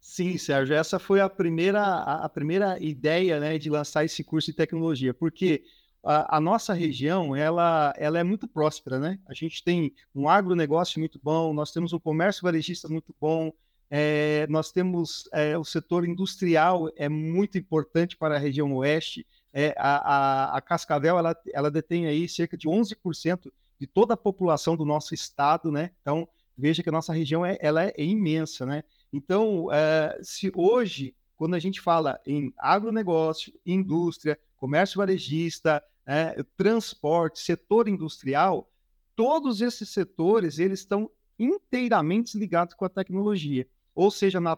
Sim, 0.00 0.36
Sérgio, 0.36 0.74
essa 0.74 0.98
foi 0.98 1.20
a 1.20 1.30
primeira, 1.30 1.80
a 1.80 2.28
primeira 2.28 2.76
ideia 2.82 3.38
né, 3.38 3.56
de 3.56 3.70
lançar 3.70 4.04
esse 4.04 4.24
curso 4.24 4.50
de 4.50 4.56
tecnologia, 4.56 5.14
porque 5.14 5.62
a, 6.02 6.38
a, 6.38 6.40
nossa 6.40 6.74
região 6.74 7.36
ela, 7.36 7.94
ela 7.96 8.18
é 8.18 8.24
muito 8.24 8.48
próspera, 8.48 8.98
né? 8.98 9.20
A 9.26 9.32
gente 9.32 9.62
tem 9.62 9.94
um 10.12 10.28
agronegócio 10.28 10.98
muito 10.98 11.20
bom, 11.22 11.54
nós 11.54 11.70
temos 11.70 11.92
um 11.92 12.00
comércio 12.00 12.42
varejista 12.42 12.88
muito 12.88 13.14
bom, 13.20 13.52
É, 13.94 14.46
nós 14.48 14.72
temos 14.72 15.28
é, 15.32 15.56
o 15.56 15.64
setor 15.64 16.08
industrial, 16.08 16.88
é 16.96 17.08
muito 17.10 17.58
importante 17.58 18.16
para 18.16 18.36
a 18.36 18.38
região 18.38 18.74
oeste. 18.74 19.26
É, 19.52 19.74
a, 19.78 20.54
a, 20.54 20.56
a, 20.56 20.60
Cascavel 20.62 21.18
ela, 21.18 21.36
ela 21.52 21.70
detém 21.70 22.06
aí 22.06 22.26
cerca 22.26 22.56
de 22.56 22.66
11% 22.66 23.52
de 23.82 23.86
toda 23.88 24.14
a 24.14 24.16
população 24.16 24.76
do 24.76 24.84
nosso 24.84 25.12
estado, 25.12 25.72
né? 25.72 25.90
Então, 26.02 26.28
veja 26.56 26.84
que 26.84 26.88
a 26.88 26.92
nossa 26.92 27.12
região 27.12 27.44
é, 27.44 27.58
ela 27.60 27.82
é, 27.82 27.92
imensa, 27.98 28.64
né? 28.64 28.84
Então, 29.12 29.66
é, 29.72 30.20
se 30.22 30.52
hoje, 30.54 31.16
quando 31.36 31.54
a 31.54 31.58
gente 31.58 31.80
fala 31.80 32.20
em 32.24 32.54
agronegócio, 32.56 33.52
indústria, 33.66 34.38
comércio 34.56 34.98
varejista, 34.98 35.82
é, 36.06 36.44
transporte, 36.56 37.40
setor 37.40 37.88
industrial, 37.88 38.70
todos 39.16 39.60
esses 39.60 39.88
setores 39.88 40.60
eles 40.60 40.78
estão 40.78 41.10
inteiramente 41.36 42.38
ligados 42.38 42.74
com 42.74 42.84
a 42.84 42.88
tecnologia 42.88 43.66
ou 43.96 44.12
seja 44.12 44.40
na 44.40 44.56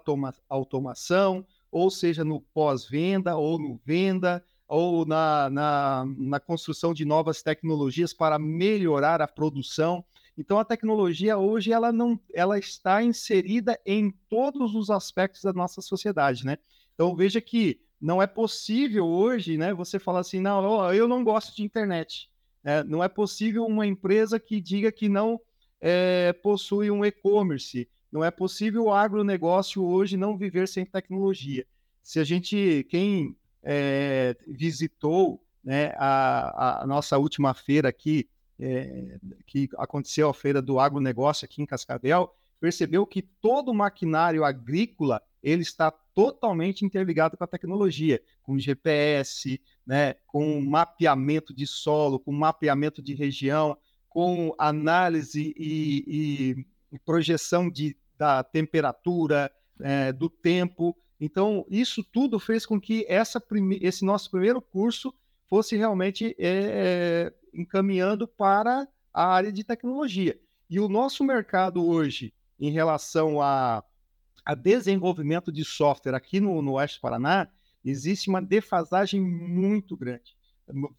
automação, 0.51 1.47
ou 1.73 1.91
seja 1.91 2.23
no 2.23 2.43
pós-venda, 2.43 3.37
ou 3.37 3.59
no 3.59 3.81
venda, 3.87 4.45
ou 4.67 5.05
na, 5.05 5.51
na, 5.51 6.05
na, 6.17 6.41
construção 6.41 6.95
de 6.95 7.05
novas 7.05 7.43
tecnologias 7.43 8.13
para 8.13 8.39
melhorar 8.39 9.21
a 9.21 9.29
produção. 9.29 10.05
Então 10.37 10.59
a 10.59 10.65
tecnologia 10.65 11.37
hoje 11.37 11.73
ela 11.73 11.93
não 11.93 12.19
ela 12.33 12.59
está 12.59 13.03
inserida 13.03 13.79
em 13.85 14.11
todos 14.29 14.75
os 14.75 14.91
aspectos 14.91 15.43
da 15.43 15.53
nossa 15.53 15.81
sociedade, 15.81 16.45
né? 16.45 16.59
Então 16.95 17.15
veja 17.15 17.41
que 17.41 17.81
não 18.01 18.21
é 18.21 18.27
possível 18.27 19.07
hoje, 19.07 19.57
né? 19.57 19.73
Você 19.75 19.99
falar 19.99 20.21
assim, 20.21 20.41
não, 20.41 20.93
eu 20.93 21.07
não 21.07 21.23
gosto 21.23 21.55
de 21.55 21.63
internet. 21.63 22.31
É, 22.63 22.83
não 22.83 23.05
é 23.05 23.09
possível 23.09 23.65
uma 23.67 23.87
empresa 23.87 24.41
que 24.41 24.61
diga 24.61 24.91
que 24.91 25.09
não 25.09 25.41
é, 25.81 26.33
possui 26.33 26.91
um 26.91 27.05
e-commerce. 27.05 27.89
Não 28.11 28.25
é 28.25 28.31
possível 28.31 28.85
o 28.85 28.93
agronegócio 28.93 29.83
hoje 29.85 30.17
não 30.17 30.37
viver 30.37 30.67
sem 30.67 30.85
tecnologia. 30.85 31.67
Se 32.03 32.19
a 32.19 32.25
gente, 32.25 32.87
quem 32.89 33.37
é, 33.65 34.37
visitou 34.47 35.43
né, 35.63 35.93
a, 35.97 36.83
a, 36.83 36.87
nossa 36.87 37.19
última 37.19 37.55
feira 37.55 37.89
aqui, 37.89 38.29
é, 38.59 39.19
que 39.47 39.69
aconteceu 39.79 40.29
a 40.29 40.35
feira 40.35 40.61
do 40.63 40.79
agronegócio 40.79 41.45
aqui 41.45 41.63
em 41.63 41.67
Cascavel, 41.67 42.31
percebeu 42.61 43.07
que 43.07 43.23
todo 43.23 43.71
o 43.71 43.75
maquinário 43.75 44.45
agrícola 44.45 45.21
ele 45.43 45.63
está 45.63 45.91
totalmente 46.15 46.85
interligado 46.85 47.37
com 47.37 47.45
a 47.45 47.49
tecnologia, 47.49 48.23
com 48.43 48.59
GPS, 48.59 49.61
né, 49.87 50.15
com 50.27 50.61
mapeamento 50.61 51.53
de 51.53 51.67
solo, 51.67 52.21
com 52.21 52.33
mapeamento 52.33 53.03
de 53.03 53.15
região, 53.15 53.77
com 54.09 54.55
análise 54.59 55.53
e, 55.57 56.65
e 56.93 56.99
projeção 57.01 57.69
de 57.69 57.97
da 58.17 58.43
temperatura, 58.43 59.51
é, 59.81 60.13
do 60.13 60.29
tempo. 60.29 60.97
Então, 61.25 61.65
isso 61.71 62.05
tudo 62.05 62.39
fez 62.39 62.67
com 62.67 62.79
que 62.79 63.07
essa 63.09 63.41
prime... 63.41 63.79
esse 63.81 64.05
nosso 64.05 64.31
primeiro 64.31 64.61
curso 64.61 65.15
fosse 65.49 65.75
realmente 65.75 66.37
é, 66.39 67.33
encaminhando 67.55 68.29
para 68.29 68.87
a 69.13 69.27
área 69.27 69.51
de 69.51 69.65
tecnologia. 69.65 70.39
E 70.69 70.79
o 70.79 70.87
nosso 70.87 71.25
mercado 71.25 71.83
hoje, 71.83 72.35
em 72.61 72.71
relação 72.71 73.41
a, 73.41 73.83
a 74.45 74.55
desenvolvimento 74.55 75.51
de 75.51 75.65
software 75.65 76.15
aqui 76.15 76.41
no, 76.41 76.61
no 76.61 76.73
Oeste 76.73 77.01
Paraná, 77.01 77.49
existe 77.83 78.29
uma 78.29 78.43
defasagem 78.43 79.19
muito 79.19 79.97
grande. 79.97 80.37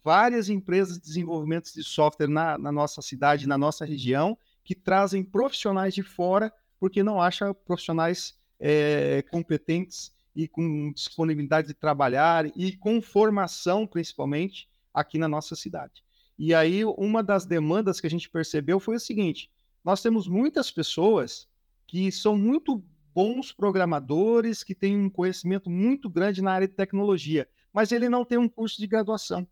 Várias 0.02 0.48
empresas 0.48 0.96
de 0.96 1.04
desenvolvimento 1.04 1.72
de 1.72 1.84
software 1.84 2.28
na, 2.28 2.58
na 2.58 2.72
nossa 2.72 3.00
cidade, 3.00 3.46
na 3.46 3.56
nossa 3.56 3.84
região, 3.84 4.36
que 4.64 4.74
trazem 4.74 5.22
profissionais 5.22 5.94
de 5.94 6.02
fora 6.02 6.52
porque 6.80 7.04
não 7.04 7.22
acha 7.22 7.54
profissionais 7.54 8.34
é, 8.58 9.22
competentes 9.30 10.15
e 10.36 10.46
com 10.46 10.92
disponibilidade 10.92 11.68
de 11.68 11.74
trabalhar 11.74 12.46
e 12.54 12.76
com 12.76 13.00
formação, 13.00 13.86
principalmente, 13.86 14.68
aqui 14.92 15.18
na 15.18 15.26
nossa 15.26 15.56
cidade. 15.56 16.04
E 16.38 16.54
aí, 16.54 16.84
uma 16.84 17.22
das 17.22 17.46
demandas 17.46 17.98
que 17.98 18.06
a 18.06 18.10
gente 18.10 18.28
percebeu 18.28 18.78
foi 18.78 18.96
o 18.96 19.00
seguinte: 19.00 19.50
nós 19.82 20.02
temos 20.02 20.28
muitas 20.28 20.70
pessoas 20.70 21.48
que 21.86 22.12
são 22.12 22.36
muito 22.36 22.84
bons 23.14 23.50
programadores, 23.50 24.62
que 24.62 24.74
têm 24.74 24.94
um 24.94 25.08
conhecimento 25.08 25.70
muito 25.70 26.10
grande 26.10 26.42
na 26.42 26.52
área 26.52 26.68
de 26.68 26.74
tecnologia, 26.74 27.48
mas 27.72 27.90
ele 27.90 28.10
não 28.10 28.22
tem 28.22 28.36
um 28.36 28.48
curso 28.48 28.78
de 28.78 28.86
graduação. 28.86 29.46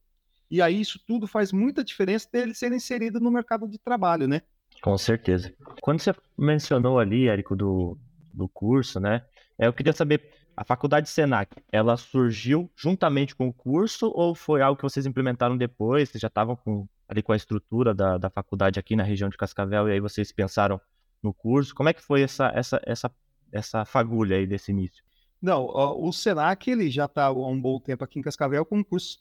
E 0.51 0.61
aí, 0.61 0.79
isso 0.79 1.01
tudo 1.07 1.27
faz 1.27 1.51
muita 1.51 1.83
diferença 1.83 2.29
dele 2.31 2.55
ser 2.55 2.71
inserido 2.73 3.19
no 3.19 3.31
mercado 3.31 3.67
de 3.67 3.79
trabalho, 3.79 4.29
né? 4.29 4.43
Com 4.83 4.99
certeza. 4.99 5.51
Quando 5.81 6.01
você 6.01 6.15
mencionou 6.37 6.99
ali, 6.99 7.27
Érico, 7.27 7.57
do, 7.57 7.97
do 8.33 8.47
curso, 8.47 9.01
né? 9.01 9.25
Eu 9.59 9.73
queria 9.73 9.93
saber, 9.93 10.31
a 10.57 10.65
faculdade 10.65 11.09
Senac, 11.09 11.55
ela 11.71 11.97
surgiu 11.97 12.71
juntamente 12.77 13.35
com 13.35 13.49
o 13.49 13.53
curso 13.53 14.11
ou 14.15 14.35
foi 14.35 14.63
algo 14.63 14.77
que 14.77 14.83
vocês 14.83 15.07
implementaram 15.07 15.57
depois? 15.57 16.09
Vocês 16.09 16.21
já 16.21 16.29
estavam 16.29 16.57
com, 16.57 16.87
ali 17.09 17.23
com 17.23 17.33
a 17.33 17.37
estrutura 17.37 17.95
da, 17.95 18.19
da 18.19 18.31
faculdade 18.31 18.79
aqui 18.79 18.95
na 18.95 19.03
região 19.03 19.29
de 19.29 19.37
Cascavel 19.37 19.89
e 19.89 19.93
aí 19.93 20.01
vocês 20.01 20.31
pensaram 20.33 20.81
no 21.23 21.35
curso? 21.35 21.75
Como 21.75 21.89
é 21.89 21.93
que 21.93 22.03
foi 22.03 22.23
essa, 22.23 22.53
essa, 22.55 22.81
essa, 22.85 23.11
essa 23.53 23.85
fagulha 23.85 24.37
aí 24.37 24.47
desse 24.47 24.71
início? 24.71 25.03
Não, 25.41 25.67
o 25.67 26.11
Senac 26.13 26.71
ele 26.71 26.91
já 26.91 27.05
está 27.05 27.27
há 27.27 27.33
um 27.33 27.61
bom 27.61 27.79
tempo 27.79 28.03
aqui 28.03 28.19
em 28.19 28.23
Cascavel 28.23 28.65
com 28.65 28.83
cursos 28.83 29.19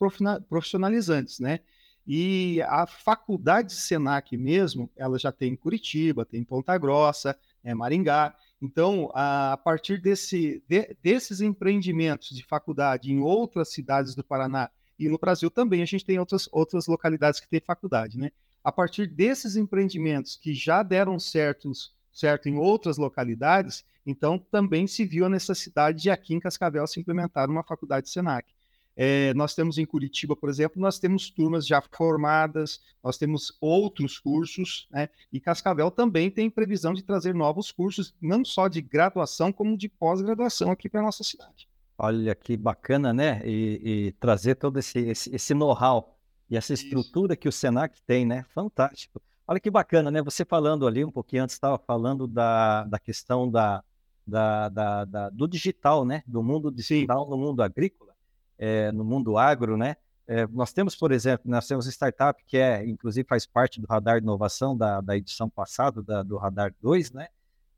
profissionalizantes, 0.47 1.39
né? 1.39 1.59
E 2.05 2.61
a 2.63 2.85
faculdade 2.85 3.73
Senac 3.73 4.35
mesmo, 4.37 4.89
ela 4.95 5.17
já 5.17 5.31
tem 5.31 5.53
em 5.53 5.55
Curitiba, 5.55 6.25
tem 6.25 6.41
em 6.41 6.43
Ponta 6.43 6.77
Grossa, 6.77 7.37
é, 7.63 7.73
Maringá. 7.73 8.35
Então, 8.63 9.11
a, 9.13 9.57
partir 9.57 9.97
desse, 9.97 10.63
de, 10.69 10.95
desses 11.03 11.41
empreendimentos 11.41 12.29
de 12.29 12.45
faculdade 12.45 13.11
em 13.11 13.19
outras 13.19 13.73
cidades 13.73 14.15
do 14.15 14.23
Paraná 14.23 14.71
e 14.97 15.09
no 15.09 15.19
Brasil 15.19 15.51
também, 15.51 15.81
a 15.81 15.85
gente 15.85 16.05
tem 16.05 16.17
outras, 16.17 16.47
outras 16.49 16.87
localidades 16.87 17.41
que 17.41 17.49
têm 17.49 17.59
faculdade, 17.59 18.17
né? 18.17 18.31
A 18.63 18.71
partir 18.71 19.05
desses 19.05 19.57
empreendimentos 19.57 20.37
que 20.37 20.53
já 20.53 20.81
deram 20.81 21.19
certos, 21.19 21.93
certo 22.09 22.47
em 22.47 22.55
outras 22.55 22.97
localidades, 22.97 23.83
então 24.05 24.39
também 24.39 24.87
se 24.87 25.03
viu 25.03 25.25
a 25.25 25.29
necessidade 25.29 26.01
de 26.01 26.09
aqui 26.09 26.33
em 26.33 26.39
Cascavel 26.39 26.87
se 26.87 27.01
implementar 27.01 27.49
uma 27.49 27.63
faculdade 27.63 28.09
Senac. 28.09 28.47
É, 28.95 29.33
nós 29.33 29.55
temos 29.55 29.77
em 29.77 29.85
Curitiba, 29.85 30.35
por 30.35 30.49
exemplo, 30.49 30.79
nós 30.79 30.99
temos 30.99 31.29
turmas 31.29 31.65
já 31.65 31.81
formadas, 31.81 32.79
nós 33.03 33.17
temos 33.17 33.57
outros 33.59 34.19
cursos, 34.19 34.87
né? 34.91 35.09
E 35.31 35.39
Cascavel 35.39 35.89
também 35.89 36.29
tem 36.29 36.49
previsão 36.49 36.93
de 36.93 37.01
trazer 37.01 37.33
novos 37.33 37.71
cursos, 37.71 38.13
não 38.21 38.45
só 38.45 38.67
de 38.67 38.81
graduação, 38.81 39.51
como 39.51 39.75
de 39.75 39.89
pós-graduação 39.89 40.69
aqui 40.69 40.87
para 40.87 40.99
a 40.99 41.03
nossa 41.03 41.23
cidade. 41.23 41.67
Olha 41.97 42.35
que 42.35 42.55
bacana, 42.55 43.11
né? 43.11 43.41
E, 43.43 43.81
e 43.83 44.11
trazer 44.13 44.55
todo 44.55 44.77
esse, 44.77 44.99
esse, 44.99 45.35
esse 45.35 45.53
know-how 45.53 46.15
e 46.49 46.55
essa 46.55 46.73
estrutura 46.73 47.33
Isso. 47.33 47.39
que 47.41 47.49
o 47.49 47.51
Senac 47.51 47.99
tem, 48.03 48.25
né? 48.25 48.45
Fantástico. 48.53 49.19
Olha 49.47 49.59
que 49.59 49.71
bacana, 49.71 50.11
né? 50.11 50.21
Você 50.21 50.45
falando 50.45 50.85
ali 50.85 51.03
um 51.03 51.11
pouquinho 51.11 51.43
antes, 51.43 51.55
estava 51.55 51.79
falando 51.79 52.27
da, 52.27 52.83
da 52.85 52.99
questão 52.99 53.49
da, 53.49 53.83
da, 54.25 54.69
da, 54.69 55.05
da, 55.05 55.29
do 55.29 55.47
digital, 55.47 56.05
né? 56.05 56.23
Do 56.27 56.43
mundo 56.43 56.71
digital 56.71 57.25
Sim. 57.25 57.31
no 57.31 57.37
mundo 57.37 57.61
agrícola 57.61 58.12
é, 58.57 58.91
no 58.91 59.03
mundo 59.03 59.37
agro, 59.37 59.77
né? 59.77 59.95
É, 60.25 60.47
nós 60.47 60.71
temos, 60.71 60.95
por 60.95 61.11
exemplo, 61.11 61.51
nós 61.51 61.67
temos 61.67 61.85
startup 61.87 62.41
que 62.47 62.57
é, 62.57 62.85
inclusive 62.85 63.27
faz 63.27 63.45
parte 63.45 63.81
do 63.81 63.87
radar 63.87 64.19
de 64.19 64.23
inovação 64.23 64.75
da, 64.75 65.01
da 65.01 65.17
edição 65.17 65.49
passada, 65.49 66.01
da, 66.01 66.23
do 66.23 66.37
radar 66.37 66.73
2, 66.81 67.11
né? 67.11 67.27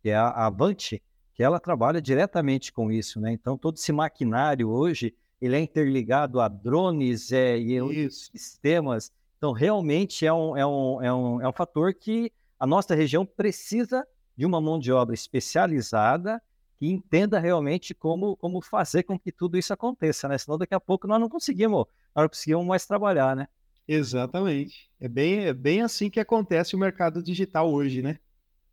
Que 0.01 0.10
é 0.10 0.15
a 0.15 0.29
Avante, 0.46 1.01
que 1.34 1.44
ela 1.44 1.60
trabalha 1.60 2.01
diretamente 2.01 2.72
com 2.72 2.91
isso, 2.91 3.20
né? 3.20 3.32
Então, 3.32 3.58
todo 3.58 3.75
esse 3.77 3.91
maquinário 3.91 4.70
hoje, 4.70 5.13
ele 5.41 5.55
é 5.55 5.60
interligado 5.60 6.39
a 6.39 6.48
drones 6.48 7.32
é, 7.32 7.58
e 7.58 7.77
isso. 8.05 8.29
sistemas. 8.32 9.12
Então, 9.38 9.51
realmente 9.51 10.25
é 10.25 10.32
um, 10.32 10.55
é, 10.55 10.65
um, 10.65 11.03
é, 11.03 11.13
um, 11.13 11.41
é 11.41 11.48
um 11.48 11.53
fator 11.53 11.94
que 11.94 12.32
a 12.60 12.65
nossa 12.65 12.96
região 12.96 13.25
precisa 13.25 14.08
de 14.38 14.46
uma 14.46 14.62
mão 14.62 14.79
de 14.79 14.91
obra 14.91 15.13
especializada 15.13 16.41
que 16.77 16.88
entenda 16.88 17.39
realmente 17.39 17.94
como, 17.94 18.36
como 18.38 18.62
fazer 18.62 19.03
com 19.03 19.17
que 19.17 19.32
tudo 19.32 19.58
isso 19.58 19.74
aconteça, 19.74 20.27
né? 20.27 20.38
Senão 20.38 20.58
daqui 20.58 20.75
a 20.75 20.79
pouco 20.79 21.08
nós 21.08 21.20
não 21.20 21.29
conseguimos, 21.29 21.86
nós 22.13 22.24
não 22.24 22.29
conseguimos 22.29 22.65
mais 22.65 22.86
trabalhar, 22.86 23.36
né? 23.36 23.48
Exatamente. 23.88 24.89
É 25.00 25.08
bem, 25.08 25.46
é 25.46 25.53
bem 25.53 25.82
assim 25.82 26.10
que 26.10 26.20
acontece 26.20 26.75
o 26.75 26.79
mercado 26.79 27.22
digital 27.22 27.72
hoje, 27.72 28.01
né? 28.01 28.20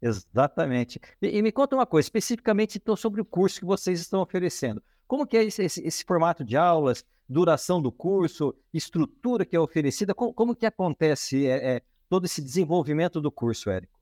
Exatamente. 0.00 1.00
E, 1.20 1.38
e 1.38 1.42
me 1.42 1.52
conta 1.52 1.76
uma 1.76 1.86
coisa, 1.86 2.06
especificamente 2.06 2.78
então, 2.78 2.96
sobre 2.96 3.20
o 3.20 3.24
curso 3.24 3.60
que 3.60 3.66
vocês 3.66 4.00
estão 4.00 4.20
oferecendo. 4.20 4.82
Como 5.06 5.26
que 5.26 5.36
é 5.36 5.44
esse, 5.44 5.62
esse, 5.62 5.86
esse 5.86 6.04
formato 6.04 6.42
de 6.42 6.56
aulas, 6.56 7.04
duração 7.28 7.80
do 7.80 7.92
curso, 7.92 8.54
estrutura 8.72 9.44
que 9.44 9.54
é 9.54 9.60
oferecida? 9.60 10.14
Como, 10.14 10.32
como 10.32 10.56
que 10.56 10.66
acontece 10.66 11.46
é, 11.46 11.76
é, 11.76 11.82
todo 12.08 12.24
esse 12.24 12.42
desenvolvimento 12.42 13.20
do 13.20 13.30
curso, 13.30 13.70
Érico? 13.70 14.01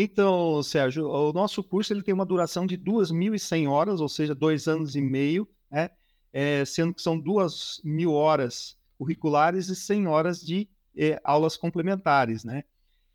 Então, 0.00 0.62
Sérgio, 0.62 1.08
o 1.08 1.32
nosso 1.32 1.60
curso 1.60 1.92
ele 1.92 2.04
tem 2.04 2.14
uma 2.14 2.24
duração 2.24 2.64
de 2.64 2.78
2.100 2.78 3.68
horas, 3.68 4.00
ou 4.00 4.08
seja, 4.08 4.32
dois 4.32 4.68
anos 4.68 4.94
e 4.94 5.00
meio, 5.00 5.48
né? 5.68 5.90
É, 6.32 6.64
sendo 6.64 6.94
que 6.94 7.02
são 7.02 7.18
duas 7.18 7.80
mil 7.82 8.12
horas 8.12 8.78
curriculares 8.96 9.68
e 9.68 9.74
100 9.74 10.06
horas 10.06 10.40
de 10.40 10.68
é, 10.96 11.20
aulas 11.24 11.56
complementares, 11.56 12.44
né? 12.44 12.62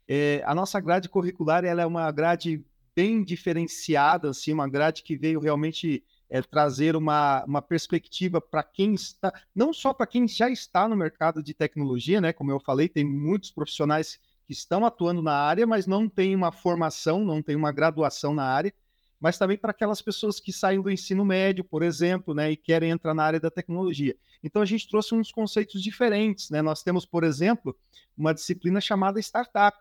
É, 0.05 0.43
a 0.45 0.53
nossa 0.53 0.77
grade 0.81 1.07
curricular 1.07 1.63
ela 1.63 1.81
é 1.81 1.85
uma 1.85 2.11
grade 2.11 2.65
bem 2.93 3.23
diferenciada, 3.23 4.31
assim, 4.31 4.51
uma 4.51 4.67
grade 4.67 5.03
que 5.03 5.15
veio 5.15 5.39
realmente 5.39 6.03
é, 6.29 6.41
trazer 6.41 6.97
uma, 6.97 7.45
uma 7.45 7.61
perspectiva 7.61 8.41
para 8.41 8.61
quem 8.61 8.93
está, 8.93 9.33
não 9.55 9.71
só 9.71 9.93
para 9.93 10.05
quem 10.05 10.27
já 10.27 10.49
está 10.49 10.85
no 10.89 10.97
mercado 10.97 11.41
de 11.41 11.53
tecnologia, 11.53 12.19
né? 12.19 12.33
Como 12.33 12.51
eu 12.51 12.59
falei, 12.59 12.89
tem 12.89 13.05
muitos 13.05 13.51
profissionais 13.51 14.17
que 14.17 14.32
estão 14.49 14.85
atuando 14.85 15.21
na 15.21 15.33
área, 15.33 15.65
mas 15.65 15.87
não 15.87 16.07
tem 16.07 16.35
uma 16.35 16.51
formação, 16.51 17.23
não 17.23 17.41
tem 17.41 17.55
uma 17.55 17.71
graduação 17.71 18.33
na 18.33 18.43
área, 18.43 18.73
mas 19.19 19.37
também 19.37 19.57
para 19.57 19.71
aquelas 19.71 20.01
pessoas 20.01 20.39
que 20.39 20.51
saem 20.51 20.81
do 20.81 20.91
ensino 20.91 21.23
médio, 21.23 21.63
por 21.63 21.81
exemplo, 21.81 22.33
né, 22.33 22.51
e 22.51 22.57
querem 22.57 22.89
entrar 22.89 23.13
na 23.13 23.23
área 23.23 23.39
da 23.39 23.49
tecnologia. 23.49 24.15
Então 24.43 24.61
a 24.61 24.65
gente 24.65 24.87
trouxe 24.89 25.15
uns 25.15 25.31
conceitos 25.31 25.81
diferentes, 25.81 26.49
né? 26.49 26.61
Nós 26.61 26.83
temos, 26.83 27.05
por 27.05 27.23
exemplo, 27.23 27.73
uma 28.17 28.33
disciplina 28.33 28.81
chamada 28.81 29.19
startup, 29.21 29.77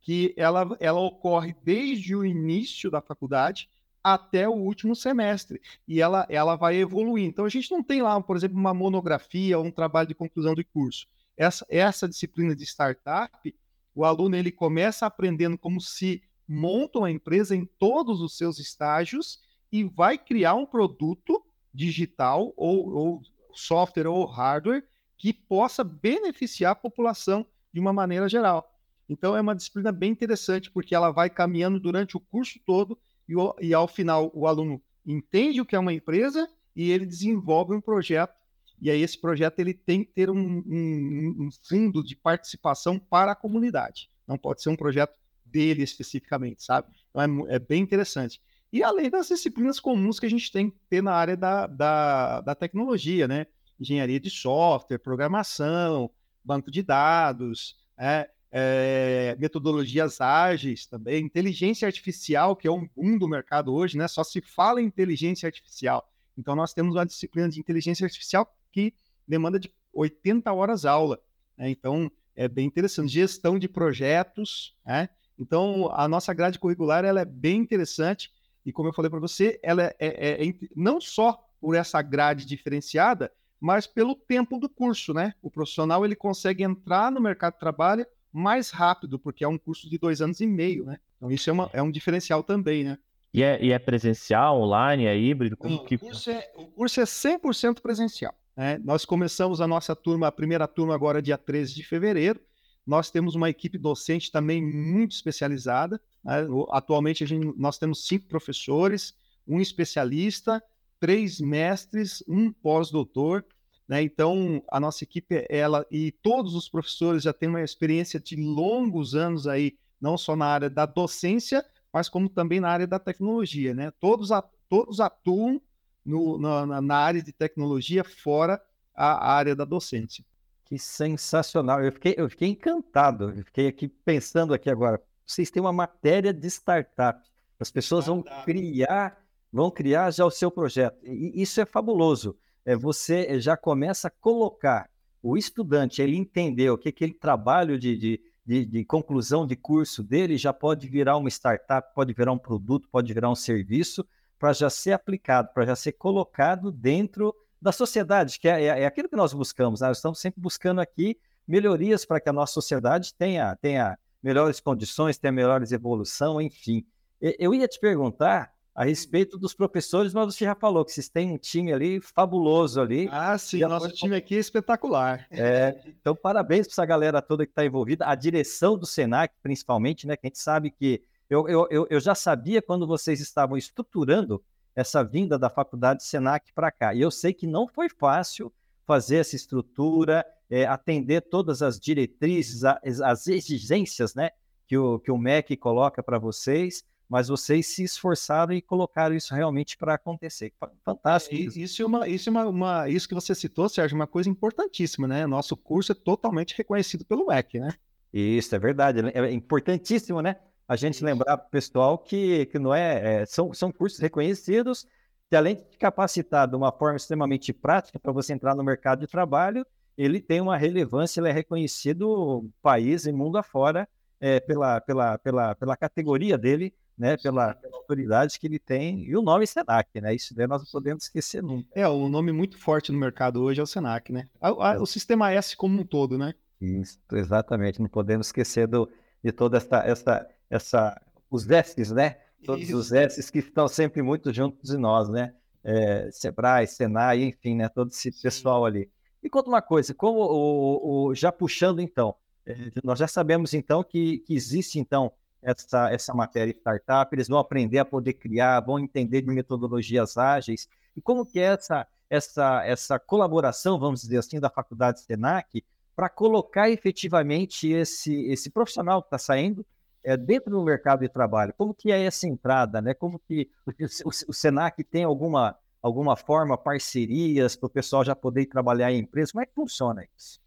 que 0.00 0.32
ela, 0.36 0.76
ela 0.78 1.00
ocorre 1.00 1.56
desde 1.64 2.14
o 2.14 2.24
início 2.24 2.90
da 2.90 3.00
faculdade 3.00 3.68
até 4.02 4.48
o 4.48 4.52
último 4.52 4.94
semestre. 4.94 5.60
E 5.86 6.00
ela, 6.00 6.26
ela 6.28 6.56
vai 6.56 6.76
evoluir. 6.76 7.24
Então, 7.24 7.44
a 7.44 7.48
gente 7.48 7.70
não 7.70 7.82
tem 7.82 8.00
lá, 8.00 8.20
por 8.20 8.36
exemplo, 8.36 8.56
uma 8.56 8.72
monografia 8.72 9.58
ou 9.58 9.64
um 9.64 9.70
trabalho 9.70 10.08
de 10.08 10.14
conclusão 10.14 10.54
de 10.54 10.64
curso. 10.64 11.06
Essa, 11.36 11.66
essa 11.68 12.08
disciplina 12.08 12.54
de 12.54 12.64
startup, 12.64 13.54
o 13.94 14.04
aluno 14.04 14.36
ele 14.36 14.52
começa 14.52 15.06
aprendendo 15.06 15.58
como 15.58 15.80
se 15.80 16.22
monta 16.46 17.00
uma 17.00 17.10
empresa 17.10 17.54
em 17.54 17.64
todos 17.78 18.20
os 18.20 18.36
seus 18.36 18.58
estágios 18.58 19.40
e 19.70 19.84
vai 19.84 20.16
criar 20.16 20.54
um 20.54 20.64
produto 20.64 21.44
digital 21.74 22.52
ou, 22.56 22.88
ou 22.90 23.22
software 23.52 24.06
ou 24.06 24.24
hardware 24.24 24.84
que 25.16 25.32
possa 25.32 25.82
beneficiar 25.82 26.72
a 26.72 26.76
população 26.76 27.46
de 27.72 27.80
uma 27.80 27.92
maneira 27.92 28.28
geral. 28.28 28.72
Então 29.08 29.36
é 29.36 29.40
uma 29.40 29.54
disciplina 29.54 29.90
bem 29.90 30.10
interessante 30.10 30.70
porque 30.70 30.94
ela 30.94 31.10
vai 31.10 31.28
caminhando 31.28 31.80
durante 31.80 32.16
o 32.16 32.20
curso 32.20 32.58
todo 32.64 32.98
e, 33.28 33.34
e 33.60 33.74
ao 33.74 33.88
final 33.88 34.30
o 34.34 34.46
aluno 34.46 34.82
entende 35.04 35.60
o 35.60 35.66
que 35.66 35.74
é 35.74 35.78
uma 35.78 35.92
empresa 35.92 36.48
e 36.76 36.90
ele 36.90 37.06
desenvolve 37.06 37.74
um 37.74 37.80
projeto. 37.80 38.34
E 38.80 38.90
aí 38.90 39.02
esse 39.02 39.20
projeto 39.20 39.58
ele 39.58 39.74
tem 39.74 40.04
que 40.04 40.12
ter 40.12 40.30
um, 40.30 40.62
um, 40.66 41.36
um 41.38 41.48
fundo 41.68 42.02
de 42.02 42.14
participação 42.14 42.98
para 42.98 43.32
a 43.32 43.36
comunidade. 43.36 44.10
Não 44.26 44.38
pode 44.38 44.62
ser 44.62 44.68
um 44.68 44.76
projeto 44.76 45.18
dele 45.44 45.82
especificamente, 45.82 46.62
sabe? 46.62 46.88
Então 47.10 47.46
é, 47.48 47.56
é, 47.56 47.58
bem 47.58 47.82
interessante. 47.82 48.40
E 48.72 48.82
além 48.82 49.08
das 49.08 49.28
disciplinas 49.28 49.80
comuns 49.80 50.20
que 50.20 50.26
a 50.26 50.30
gente 50.30 50.52
tem 50.52 50.70
que 50.70 50.78
ter 50.88 51.02
na 51.02 51.12
área 51.12 51.36
da, 51.36 51.66
da, 51.66 52.40
da 52.42 52.54
tecnologia, 52.54 53.26
né? 53.26 53.46
Engenharia 53.80 54.20
de 54.20 54.30
software, 54.30 54.98
programação, 54.98 56.10
banco 56.44 56.70
de 56.70 56.82
dados, 56.82 57.76
é, 57.96 58.28
é, 58.50 59.36
metodologias 59.38 60.20
ágeis 60.20 60.86
também, 60.86 61.24
inteligência 61.24 61.86
artificial, 61.86 62.56
que 62.56 62.66
é 62.66 62.70
um 62.70 62.88
boom 62.94 63.18
do 63.18 63.28
mercado 63.28 63.72
hoje, 63.72 63.96
né? 63.96 64.06
Só 64.08 64.24
se 64.24 64.40
fala 64.40 64.80
em 64.80 64.86
inteligência 64.86 65.46
artificial. 65.46 66.08
Então, 66.36 66.54
nós 66.54 66.72
temos 66.72 66.94
uma 66.94 67.04
disciplina 67.06 67.48
de 67.48 67.58
inteligência 67.58 68.04
artificial 68.04 68.54
que 68.72 68.94
demanda 69.26 69.58
de 69.58 69.72
80 69.92 70.52
horas 70.52 70.84
aula. 70.84 71.20
Né? 71.56 71.70
Então, 71.70 72.10
é 72.34 72.48
bem 72.48 72.66
interessante. 72.66 73.12
Gestão 73.12 73.58
de 73.58 73.68
projetos, 73.68 74.74
né? 74.86 75.08
Então, 75.38 75.88
a 75.92 76.08
nossa 76.08 76.34
grade 76.34 76.58
curricular 76.58 77.04
ela 77.04 77.20
é 77.20 77.24
bem 77.24 77.60
interessante 77.60 78.30
e, 78.66 78.72
como 78.72 78.88
eu 78.88 78.92
falei 78.92 79.10
para 79.10 79.20
você, 79.20 79.58
ela 79.62 79.84
é, 79.84 79.94
é, 79.98 80.48
é, 80.48 80.54
não 80.74 81.00
só 81.00 81.44
por 81.60 81.74
essa 81.74 82.02
grade 82.02 82.44
diferenciada, 82.44 83.32
mas 83.60 83.86
pelo 83.86 84.14
tempo 84.14 84.58
do 84.58 84.68
curso, 84.68 85.12
né? 85.12 85.34
O 85.42 85.50
profissional 85.50 86.04
ele 86.04 86.14
consegue 86.14 86.62
entrar 86.62 87.10
no 87.10 87.20
mercado 87.20 87.54
de 87.54 87.60
trabalho 87.60 88.06
mais 88.32 88.70
rápido, 88.70 89.18
porque 89.18 89.44
é 89.44 89.48
um 89.48 89.58
curso 89.58 89.88
de 89.88 89.98
dois 89.98 90.20
anos 90.20 90.40
e 90.40 90.46
meio, 90.46 90.84
né? 90.84 90.98
Então 91.16 91.30
isso 91.30 91.48
é, 91.50 91.52
uma, 91.52 91.70
é 91.72 91.82
um 91.82 91.90
diferencial 91.90 92.42
também, 92.42 92.84
né? 92.84 92.98
E 93.32 93.42
é, 93.42 93.62
e 93.62 93.72
é 93.72 93.78
presencial, 93.78 94.60
online, 94.60 95.06
é 95.06 95.16
híbrido? 95.16 95.56
Como 95.56 95.76
Não, 95.76 95.84
que... 95.84 95.96
o, 95.96 95.98
curso 95.98 96.30
é, 96.30 96.50
o 96.56 96.66
curso 96.66 97.00
é 97.00 97.04
100% 97.04 97.80
presencial. 97.80 98.34
Né? 98.58 98.78
Nós 98.84 99.04
começamos 99.04 99.60
a 99.60 99.68
nossa 99.68 99.94
turma, 99.94 100.26
a 100.26 100.32
primeira 100.32 100.66
turma 100.66 100.94
agora 100.94 101.22
dia 101.22 101.38
13 101.38 101.74
de 101.74 101.84
fevereiro. 101.84 102.40
Nós 102.86 103.10
temos 103.10 103.34
uma 103.34 103.48
equipe 103.48 103.78
docente 103.78 104.32
também 104.32 104.60
muito 104.60 105.12
especializada. 105.12 106.00
Né? 106.24 106.46
Atualmente 106.70 107.24
gente, 107.24 107.54
nós 107.56 107.78
temos 107.78 108.06
cinco 108.06 108.26
professores, 108.26 109.14
um 109.46 109.60
especialista, 109.60 110.60
três 110.98 111.40
mestres, 111.40 112.24
um 112.26 112.52
pós-doutor 112.52 113.44
né? 113.88 114.02
Então, 114.02 114.62
a 114.70 114.78
nossa 114.78 115.02
equipe, 115.02 115.46
ela 115.48 115.86
e 115.90 116.12
todos 116.12 116.54
os 116.54 116.68
professores 116.68 117.22
já 117.22 117.32
têm 117.32 117.48
uma 117.48 117.62
experiência 117.62 118.20
de 118.20 118.36
longos 118.36 119.14
anos 119.14 119.46
aí, 119.46 119.78
não 119.98 120.18
só 120.18 120.36
na 120.36 120.44
área 120.44 120.68
da 120.68 120.84
docência, 120.84 121.64
mas 121.90 122.08
como 122.08 122.28
também 122.28 122.60
na 122.60 122.68
área 122.68 122.86
da 122.86 122.98
tecnologia. 122.98 123.72
Né? 123.72 123.90
Todos, 123.98 124.30
a, 124.30 124.42
todos 124.68 125.00
atuam 125.00 125.60
no, 126.04 126.38
na, 126.38 126.80
na, 126.80 126.96
área 126.96 127.22
de 127.22 127.32
tecnologia 127.32 128.02
fora 128.04 128.60
a, 128.94 129.32
área 129.32 129.54
da 129.54 129.64
docência. 129.64 130.24
Que 130.64 130.78
sensacional! 130.78 131.82
Eu 131.82 131.92
fiquei, 131.92 132.14
eu 132.16 132.28
fiquei 132.28 132.48
encantado. 132.48 133.30
Eu 133.30 133.44
fiquei 133.44 133.68
aqui 133.68 133.88
pensando 133.88 134.52
aqui 134.52 134.68
agora. 134.68 135.00
Vocês 135.26 135.50
têm 135.50 135.60
uma 135.60 135.72
matéria 135.72 136.32
de 136.32 136.46
startup. 136.46 137.20
As 137.58 137.70
pessoas 137.70 138.06
vão 138.06 138.22
criar, 138.44 139.18
vão 139.52 139.70
criar 139.70 140.10
já 140.10 140.24
o 140.24 140.30
seu 140.30 140.50
projeto. 140.50 140.98
E 141.04 141.42
isso 141.42 141.60
é 141.60 141.64
fabuloso 141.64 142.36
é, 142.68 142.76
você 142.76 143.40
já 143.40 143.56
começa 143.56 144.08
a 144.08 144.10
colocar 144.10 144.90
o 145.22 145.38
estudante, 145.38 146.02
ele 146.02 146.18
entender 146.18 146.68
o 146.68 146.76
que 146.76 146.90
aquele 146.90 147.14
trabalho 147.14 147.78
de, 147.78 147.96
de, 147.96 148.20
de, 148.44 148.66
de, 148.66 148.84
conclusão 148.84 149.46
de 149.46 149.56
curso 149.56 150.02
dele 150.02 150.36
já 150.36 150.52
pode 150.52 150.86
virar 150.86 151.16
uma 151.16 151.30
startup, 151.30 151.94
pode 151.94 152.12
virar 152.12 152.30
um 152.30 152.38
produto, 152.38 152.86
pode 152.92 153.10
virar 153.14 153.30
um 153.30 153.34
serviço, 153.34 154.06
para 154.38 154.52
já 154.52 154.70
ser 154.70 154.92
aplicado, 154.92 155.50
para 155.52 155.66
já 155.66 155.76
ser 155.76 155.92
colocado 155.92 156.70
dentro 156.70 157.34
da 157.60 157.72
sociedade, 157.72 158.38
que 158.38 158.48
é, 158.48 158.62
é, 158.62 158.82
é 158.82 158.86
aquilo 158.86 159.08
que 159.08 159.16
nós 159.16 159.32
buscamos. 159.32 159.80
Né? 159.80 159.88
Nós 159.88 159.98
estamos 159.98 160.20
sempre 160.20 160.40
buscando 160.40 160.80
aqui 160.80 161.18
melhorias 161.46 162.04
para 162.04 162.20
que 162.20 162.28
a 162.28 162.32
nossa 162.32 162.52
sociedade 162.52 163.14
tenha, 163.14 163.56
tenha 163.56 163.98
melhores 164.22 164.60
condições, 164.60 165.18
tenha 165.18 165.32
melhores 165.32 165.72
evolução, 165.72 166.40
enfim. 166.40 166.84
Eu 167.20 167.54
ia 167.54 167.66
te 167.66 167.80
perguntar 167.80 168.52
a 168.78 168.84
respeito 168.84 169.36
dos 169.36 169.54
professores, 169.54 170.14
mas 170.14 170.32
você 170.32 170.44
já 170.44 170.54
falou 170.54 170.84
que 170.84 170.92
vocês 170.92 171.08
têm 171.08 171.32
um 171.32 171.38
time 171.38 171.72
ali 171.72 172.00
fabuloso 172.00 172.80
ali. 172.80 173.08
Ah, 173.10 173.36
sim, 173.36 173.58
nosso 173.58 173.88
foi... 173.88 173.96
time 173.96 174.14
aqui 174.14 174.36
é 174.36 174.38
espetacular. 174.38 175.26
É, 175.32 175.76
então, 175.88 176.14
parabéns 176.14 176.68
para 176.68 176.74
essa 176.74 176.86
galera 176.86 177.20
toda 177.20 177.44
que 177.44 177.50
está 177.50 177.64
envolvida, 177.64 178.06
a 178.06 178.14
direção 178.14 178.78
do 178.78 178.86
Senac, 178.86 179.34
principalmente, 179.42 180.06
né? 180.06 180.16
Que 180.16 180.28
a 180.28 180.28
gente 180.28 180.38
sabe 180.38 180.70
que 180.70 181.02
eu, 181.28 181.68
eu, 181.70 181.86
eu 181.90 182.00
já 182.00 182.14
sabia 182.14 182.62
quando 182.62 182.86
vocês 182.86 183.20
estavam 183.20 183.56
estruturando 183.56 184.42
essa 184.74 185.02
vinda 185.02 185.38
da 185.38 185.50
faculdade 185.50 186.04
Senac 186.04 186.52
para 186.52 186.70
cá. 186.70 186.94
E 186.94 187.00
eu 187.00 187.10
sei 187.10 187.32
que 187.34 187.46
não 187.46 187.66
foi 187.66 187.88
fácil 187.88 188.52
fazer 188.86 189.16
essa 189.16 189.36
estrutura, 189.36 190.24
é, 190.48 190.66
atender 190.66 191.22
todas 191.22 191.62
as 191.62 191.78
diretrizes, 191.78 192.64
as, 192.64 193.00
as 193.00 193.26
exigências 193.26 194.14
né, 194.14 194.30
que, 194.66 194.78
o, 194.78 194.98
que 194.98 195.10
o 195.10 195.18
MEC 195.18 195.56
coloca 195.56 196.02
para 196.02 196.18
vocês 196.18 196.84
mas 197.08 197.28
vocês 197.28 197.66
se 197.74 197.82
esforçaram 197.82 198.52
e 198.52 198.60
colocaram 198.60 199.16
isso 199.16 199.34
realmente 199.34 199.78
para 199.78 199.94
acontecer. 199.94 200.52
Fantástico. 200.84 201.34
É, 201.34 201.38
isso, 201.38 201.58
isso 201.58 201.82
é, 201.82 201.86
uma, 201.86 202.08
isso, 202.08 202.28
é 202.28 202.32
uma, 202.32 202.46
uma, 202.46 202.88
isso 202.88 203.08
que 203.08 203.14
você 203.14 203.34
citou, 203.34 203.68
Sérgio, 203.68 203.96
uma 203.96 204.06
coisa 204.06 204.28
importantíssima, 204.28 205.08
né? 205.08 205.26
Nosso 205.26 205.56
curso 205.56 205.92
é 205.92 205.94
totalmente 205.94 206.54
reconhecido 206.56 207.06
pelo 207.06 207.26
MEC, 207.26 207.60
né? 207.60 207.72
Isso, 208.12 208.54
é 208.54 208.58
verdade. 208.58 209.00
É 209.14 209.32
importantíssimo, 209.32 210.20
né? 210.20 210.36
A 210.68 210.76
gente 210.76 211.02
lembrar 211.02 211.38
para 211.38 211.46
o 211.46 211.50
pessoal 211.50 211.98
que, 211.98 212.46
que 212.46 212.58
não 212.58 212.74
é, 212.74 213.22
é, 213.22 213.26
são, 213.26 213.52
são 213.54 213.72
cursos 213.72 213.98
reconhecidos, 213.98 214.86
que 215.30 215.34
além 215.34 215.56
de 215.56 215.78
capacitar 215.78 216.46
de 216.46 216.54
uma 216.54 216.70
forma 216.70 216.96
extremamente 216.96 217.52
prática 217.52 217.98
para 217.98 218.12
você 218.12 218.34
entrar 218.34 218.54
no 218.54 218.62
mercado 218.62 219.00
de 219.00 219.06
trabalho, 219.06 219.66
ele 219.96 220.20
tem 220.20 220.40
uma 220.40 220.56
relevância, 220.56 221.20
ele 221.20 221.30
é 221.30 221.32
reconhecido 221.32 222.48
país 222.62 223.06
e 223.06 223.12
mundo 223.12 223.38
afora 223.38 223.88
é, 224.20 224.38
pela, 224.38 224.80
pela, 224.80 225.18
pela, 225.18 225.54
pela 225.54 225.76
categoria 225.76 226.36
dele 226.36 226.74
né, 226.98 227.16
pela, 227.16 227.54
pela, 227.54 227.76
autoridade 227.76 228.38
que 228.40 228.46
ele 228.46 228.58
tem, 228.58 229.04
e 229.04 229.16
o 229.16 229.22
nome 229.22 229.46
Senac, 229.46 229.88
né? 230.00 230.14
Isso 230.14 230.34
daí 230.34 230.48
nós 230.48 230.62
não 230.62 230.70
podemos 230.70 231.04
esquecer 231.04 231.42
nunca. 231.42 231.68
É, 231.72 231.86
o 231.86 232.08
nome 232.08 232.32
muito 232.32 232.58
forte 232.58 232.90
no 232.90 232.98
mercado 232.98 233.40
hoje 233.40 233.60
é 233.60 233.62
o 233.62 233.66
Senac, 233.66 234.12
né? 234.12 234.26
A, 234.40 234.48
a, 234.48 234.82
o 234.82 234.86
sistema 234.86 235.30
S 235.30 235.56
como 235.56 235.80
um 235.80 235.84
todo, 235.84 236.18
né? 236.18 236.34
Isso, 236.60 236.98
exatamente. 237.12 237.80
Não 237.80 237.88
podemos 237.88 238.26
esquecer 238.26 238.66
do, 238.66 238.90
de 239.22 239.30
toda 239.30 239.58
essa, 239.58 239.78
essa, 239.86 240.28
essa, 240.50 241.00
os 241.30 241.48
S's, 241.48 241.90
né? 241.90 242.16
Todos 242.44 242.68
Isso. 242.68 242.76
os 242.76 242.92
S's 242.92 243.30
que 243.30 243.38
estão 243.38 243.68
sempre 243.68 244.02
muito 244.02 244.32
juntos 244.32 244.70
de 244.70 244.76
nós, 244.76 245.08
né? 245.08 245.34
É, 245.62 246.08
Sebrae, 246.12 246.66
Senai, 246.66 247.22
enfim, 247.24 247.56
né? 247.56 247.68
Todo 247.68 247.90
esse 247.90 248.10
pessoal 248.22 248.64
ali. 248.64 248.90
E 249.22 249.28
conta 249.28 249.48
uma 249.48 249.62
coisa, 249.62 249.92
como 249.92 250.20
o, 250.20 251.08
o 251.08 251.14
já 251.14 251.32
puxando 251.32 251.80
então, 251.80 252.14
é, 252.46 252.54
nós 252.84 252.98
já 252.98 253.08
sabemos 253.08 253.52
então 253.52 253.82
que, 253.82 254.18
que 254.18 254.34
existe 254.34 254.78
então 254.78 255.12
essa, 255.42 255.90
essa 255.90 256.14
matéria 256.14 256.52
startup, 256.52 257.14
eles 257.14 257.28
vão 257.28 257.38
aprender 257.38 257.78
a 257.78 257.84
poder 257.84 258.14
criar, 258.14 258.60
vão 258.60 258.78
entender 258.78 259.22
de 259.22 259.28
metodologias 259.28 260.16
ágeis. 260.16 260.68
E 260.96 261.00
como 261.00 261.26
que 261.26 261.40
é 261.40 261.54
essa, 261.54 261.86
essa, 262.08 262.64
essa 262.64 262.98
colaboração, 262.98 263.78
vamos 263.78 264.00
dizer 264.02 264.18
assim, 264.18 264.40
da 264.40 264.50
Faculdade 264.50 265.00
Senac 265.00 265.64
para 265.94 266.08
colocar 266.08 266.70
efetivamente 266.70 267.68
esse, 267.68 268.14
esse 268.30 268.50
profissional 268.50 269.02
que 269.02 269.08
está 269.08 269.18
saindo 269.18 269.66
é, 270.04 270.16
dentro 270.16 270.50
do 270.50 270.62
mercado 270.62 271.00
de 271.00 271.08
trabalho, 271.08 271.54
como 271.56 271.74
que 271.74 271.90
é 271.90 272.02
essa 272.04 272.26
entrada, 272.26 272.80
né? 272.80 272.94
Como 272.94 273.18
que 273.18 273.50
o, 273.66 273.70
o, 273.70 274.08
o 274.28 274.32
Senac 274.32 274.82
tem 274.84 275.04
alguma, 275.04 275.56
alguma 275.82 276.16
forma, 276.16 276.56
parcerias 276.56 277.56
para 277.56 277.66
o 277.66 277.70
pessoal 277.70 278.04
já 278.04 278.14
poder 278.14 278.46
trabalhar 278.46 278.92
em 278.92 279.00
empresa? 279.00 279.32
Como 279.32 279.42
é 279.42 279.46
que 279.46 279.54
funciona 279.54 280.06
isso? 280.16 280.40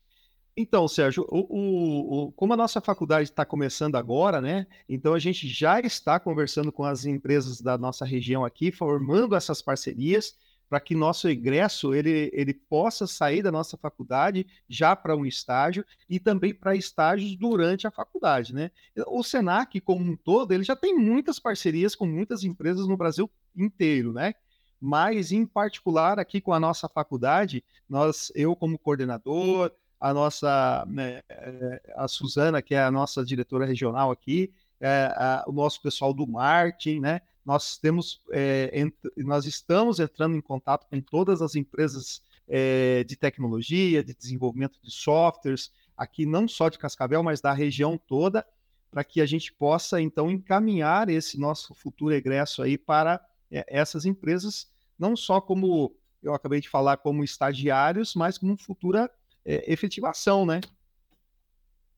Então, 0.56 0.88
Sérgio, 0.88 1.26
o, 1.30 1.40
o, 1.40 2.26
o, 2.28 2.32
como 2.34 2.54
a 2.54 2.58
nossa 2.58 2.82
faculdade 2.82 3.30
está 3.30 3.46
começando 3.46 3.96
agora, 3.96 4.42
né? 4.42 4.68
Então 4.88 5.14
a 5.14 5.20
gente 5.20 5.48
já 5.48 5.80
está 5.80 6.20
conversando 6.20 6.72
com 6.72 6.84
as 6.84 7.06
empresas 7.06 7.62
da 7.62 7.78
nossa 7.78 8.06
região 8.06 8.44
aqui, 8.44 8.72
formando 8.72 9.36
essas 9.36 9.62
parcerias 9.62 10.36
para 10.72 10.80
que 10.80 10.96
nosso 10.96 11.28
egresso 11.28 11.94
ele, 11.94 12.32
ele 12.32 12.54
possa 12.54 13.06
sair 13.06 13.44
da 13.44 13.52
nossa 13.52 13.76
faculdade 13.76 14.48
já 14.70 14.96
para 14.96 15.18
um 15.18 15.26
estágio 15.26 15.86
e 16.10 16.18
também 16.18 16.54
para 16.54 16.78
estágios 16.78 17.36
durante 17.36 17.86
a 17.86 17.92
faculdade, 17.92 18.56
né? 18.56 18.72
O 19.08 19.22
Senac 19.22 19.82
como 19.82 20.02
um 20.10 20.16
todo 20.16 20.54
ele 20.54 20.64
já 20.64 20.74
tem 20.74 20.98
muitas 20.98 21.40
parcerias 21.40 21.94
com 21.94 22.06
muitas 22.06 22.46
empresas 22.46 22.88
no 22.88 22.96
Brasil 22.96 23.30
inteiro, 23.54 24.14
né? 24.14 24.34
Mas 24.80 25.34
em 25.34 25.46
particular 25.46 26.18
aqui 26.18 26.40
com 26.40 26.54
a 26.54 26.60
nossa 26.60 26.88
faculdade, 26.88 27.66
nós, 27.90 28.32
eu 28.34 28.56
como 28.56 28.80
coordenador, 28.80 29.74
a 30.00 30.14
nossa, 30.14 30.86
né, 30.88 31.22
eh, 31.28 31.82
a 31.98 32.08
Suzana, 32.08 32.62
que 32.62 32.74
é 32.74 32.82
a 32.82 32.90
nossa 32.90 33.26
diretora 33.26 33.66
regional 33.66 34.10
aqui, 34.10 34.54
é, 34.82 35.14
a, 35.16 35.46
o 35.48 35.52
nosso 35.52 35.82
pessoal 35.82 36.14
do 36.14 36.28
marketing, 36.28 37.00
né? 37.00 37.22
Nós 37.46 37.78
temos, 37.78 38.22
é, 38.32 38.84
nós 39.18 39.46
estamos 39.46 40.00
entrando 40.00 40.36
em 40.36 40.42
contato 40.42 40.88
com 40.88 41.00
todas 41.00 41.42
as 41.42 41.56
empresas 41.56 42.22
é, 42.48 43.04
de 43.04 43.16
tecnologia, 43.16 44.04
de 44.04 44.14
desenvolvimento 44.14 44.80
de 44.84 44.92
softwares, 44.92 45.72
aqui 45.96 46.26
não 46.26 46.48
só 46.48 46.68
de 46.68 46.78
Cascavel, 46.78 47.24
mas 47.24 47.40
da 47.40 47.54
região 47.54 47.98
toda, 47.98 48.46
para 48.90 49.04
que 49.04 49.22
a 49.22 49.26
gente 49.26 49.54
possa 49.54 50.02
então 50.02 50.30
encaminhar 50.30 51.10
esse 51.10 51.40
nosso 51.40 51.74
futuro 51.74 52.14
egresso 52.14 52.62
aí 52.62 52.78
para 52.78 53.24
essas 53.50 54.06
empresas, 54.06 54.70
não 54.98 55.16
só 55.16 55.40
como 55.40 55.96
eu 56.22 56.34
acabei 56.34 56.60
de 56.60 56.70
falar, 56.70 56.98
como 56.98 57.24
estagiários, 57.24 58.14
mas 58.16 58.38
como 58.38 58.58
futura 58.58 59.10
é, 59.44 59.72
efetivação, 59.72 60.46
né? 60.46 60.62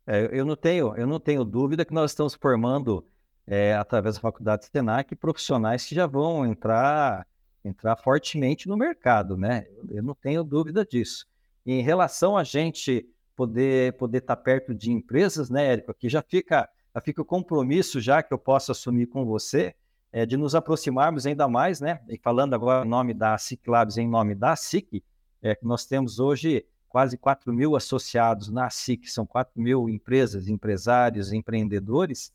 É, 0.06 0.30
eu, 0.32 0.46
não 0.46 0.56
tenho, 0.56 0.96
eu 0.96 1.08
não 1.08 1.20
tenho 1.20 1.44
dúvida 1.44 1.86
que 1.86 1.94
nós 1.94 2.12
estamos 2.12 2.34
formando, 2.34 3.06
é, 3.48 3.74
através 3.74 4.16
da 4.16 4.22
Faculdade 4.22 4.66
Senac, 4.66 5.16
profissionais 5.16 5.86
que 5.86 5.96
já 5.96 6.06
vão 6.06 6.46
entrar, 6.46 7.26
entrar 7.64 7.96
fortemente 7.96 8.68
no 8.68 8.76
mercado, 8.76 9.38
né? 9.38 9.66
Eu 9.90 10.04
não 10.04 10.14
tenho 10.14 10.44
dúvida 10.44 10.86
disso. 10.86 11.26
em 11.66 11.82
relação 11.82 12.38
a 12.38 12.44
gente 12.44 13.08
poder 13.36 13.94
poder 13.94 14.20
estar 14.20 14.36
perto 14.36 14.74
de 14.74 14.92
empresas, 14.92 15.50
né, 15.50 15.66
Érico? 15.74 15.92
Aqui 15.92 16.10
já 16.10 16.22
fica, 16.22 16.70
já 16.94 17.02
fica 17.02 17.22
o 17.22 17.26
compromisso 17.26 18.00
já 18.02 18.22
que 18.22 18.34
eu 18.34 18.38
posso 18.38 18.72
assumir 18.72 19.08
com 19.08 19.26
você 19.26 19.74
é, 20.12 20.26
de 20.26 20.38
nos 20.38 20.54
aproximarmos 20.54 21.26
ainda 21.26 21.48
mais, 21.48 21.82
né? 21.82 22.00
E 22.08 22.18
falando 22.18 22.54
agora 22.54 22.86
em 22.86 22.90
nome 22.90 23.14
da 23.14 23.38
SIC 23.38 23.68
Labs, 23.68 23.98
em 23.98 24.08
nome 24.08 24.36
da 24.36 24.56
SIC, 24.56 25.04
é, 25.42 25.58
nós 25.64 25.86
temos 25.86 26.20
hoje 26.20 26.66
quase 26.94 27.18
4 27.18 27.52
mil 27.52 27.76
associados 27.76 28.50
na 28.50 28.70
SIC, 28.70 29.08
são 29.08 29.26
4 29.26 29.60
mil 29.60 29.90
empresas, 29.90 30.48
empresários, 30.48 31.34
empreendedores, 31.34 32.32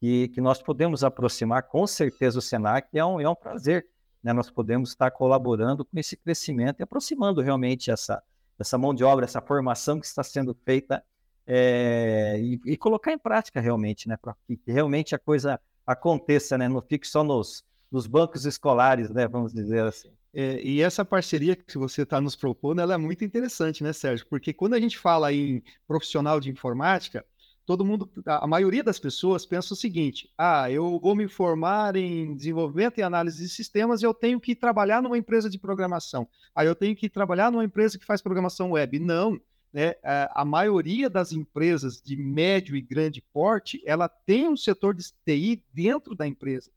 que, 0.00 0.26
que 0.30 0.40
nós 0.40 0.60
podemos 0.60 1.04
aproximar, 1.04 1.62
com 1.62 1.86
certeza 1.86 2.40
o 2.40 2.42
Senac 2.42 2.88
é 2.92 3.04
um, 3.04 3.20
é 3.20 3.28
um 3.28 3.36
prazer, 3.36 3.86
né? 4.20 4.32
nós 4.32 4.50
podemos 4.50 4.88
estar 4.88 5.12
colaborando 5.12 5.84
com 5.84 5.96
esse 5.96 6.16
crescimento 6.16 6.80
e 6.80 6.82
aproximando 6.82 7.40
realmente 7.40 7.88
essa, 7.88 8.20
essa 8.58 8.76
mão 8.76 8.92
de 8.92 9.04
obra, 9.04 9.26
essa 9.26 9.40
formação 9.40 10.00
que 10.00 10.06
está 10.06 10.24
sendo 10.24 10.56
feita 10.64 11.04
é, 11.46 12.36
e, 12.40 12.60
e, 12.66 12.76
colocar 12.76 13.12
em 13.12 13.18
prática 13.18 13.60
realmente, 13.60 14.08
né? 14.08 14.16
para 14.16 14.34
que 14.44 14.58
realmente 14.66 15.14
a 15.14 15.20
coisa 15.20 15.60
aconteça, 15.86 16.58
né? 16.58 16.68
não 16.68 16.82
fique 16.82 17.06
só 17.06 17.22
nos, 17.22 17.62
nos 17.90 18.06
bancos 18.06 18.44
escolares, 18.44 19.10
né? 19.10 19.26
vamos 19.26 19.52
dizer 19.52 19.82
assim. 19.84 20.10
É, 20.32 20.62
e 20.62 20.80
essa 20.80 21.04
parceria 21.04 21.56
que 21.56 21.76
você 21.76 22.02
está 22.02 22.20
nos 22.20 22.36
propondo, 22.36 22.80
ela 22.80 22.94
é 22.94 22.96
muito 22.96 23.24
interessante, 23.24 23.82
né, 23.82 23.92
Sérgio? 23.92 24.26
Porque 24.28 24.52
quando 24.52 24.74
a 24.74 24.80
gente 24.80 24.96
fala 24.96 25.32
em 25.32 25.62
profissional 25.88 26.38
de 26.38 26.48
informática, 26.48 27.24
todo 27.66 27.84
mundo, 27.84 28.10
a 28.24 28.46
maioria 28.46 28.82
das 28.82 28.98
pessoas 28.98 29.44
pensa 29.44 29.74
o 29.74 29.76
seguinte: 29.76 30.28
ah, 30.38 30.70
eu 30.70 31.00
vou 31.00 31.14
me 31.14 31.28
formar 31.28 31.96
em 31.96 32.34
desenvolvimento 32.34 32.98
e 32.98 33.02
análise 33.02 33.42
de 33.42 33.48
sistemas 33.48 34.02
e 34.02 34.06
eu 34.06 34.14
tenho 34.14 34.40
que 34.40 34.54
trabalhar 34.54 35.02
numa 35.02 35.18
empresa 35.18 35.50
de 35.50 35.58
programação. 35.58 36.28
Aí 36.54 36.66
eu 36.66 36.74
tenho 36.74 36.94
que 36.94 37.08
trabalhar 37.08 37.50
numa 37.50 37.64
empresa 37.64 37.98
que 37.98 38.04
faz 38.04 38.22
programação 38.22 38.72
web. 38.72 38.98
Não, 38.98 39.40
né? 39.72 39.94
A 40.32 40.44
maioria 40.44 41.08
das 41.08 41.32
empresas 41.32 42.00
de 42.00 42.16
médio 42.16 42.76
e 42.76 42.80
grande 42.80 43.22
porte, 43.32 43.82
ela 43.86 44.08
tem 44.08 44.48
um 44.48 44.56
setor 44.56 44.94
de 44.94 45.04
TI 45.24 45.62
dentro 45.72 46.14
da 46.14 46.26
empresa. 46.26 46.70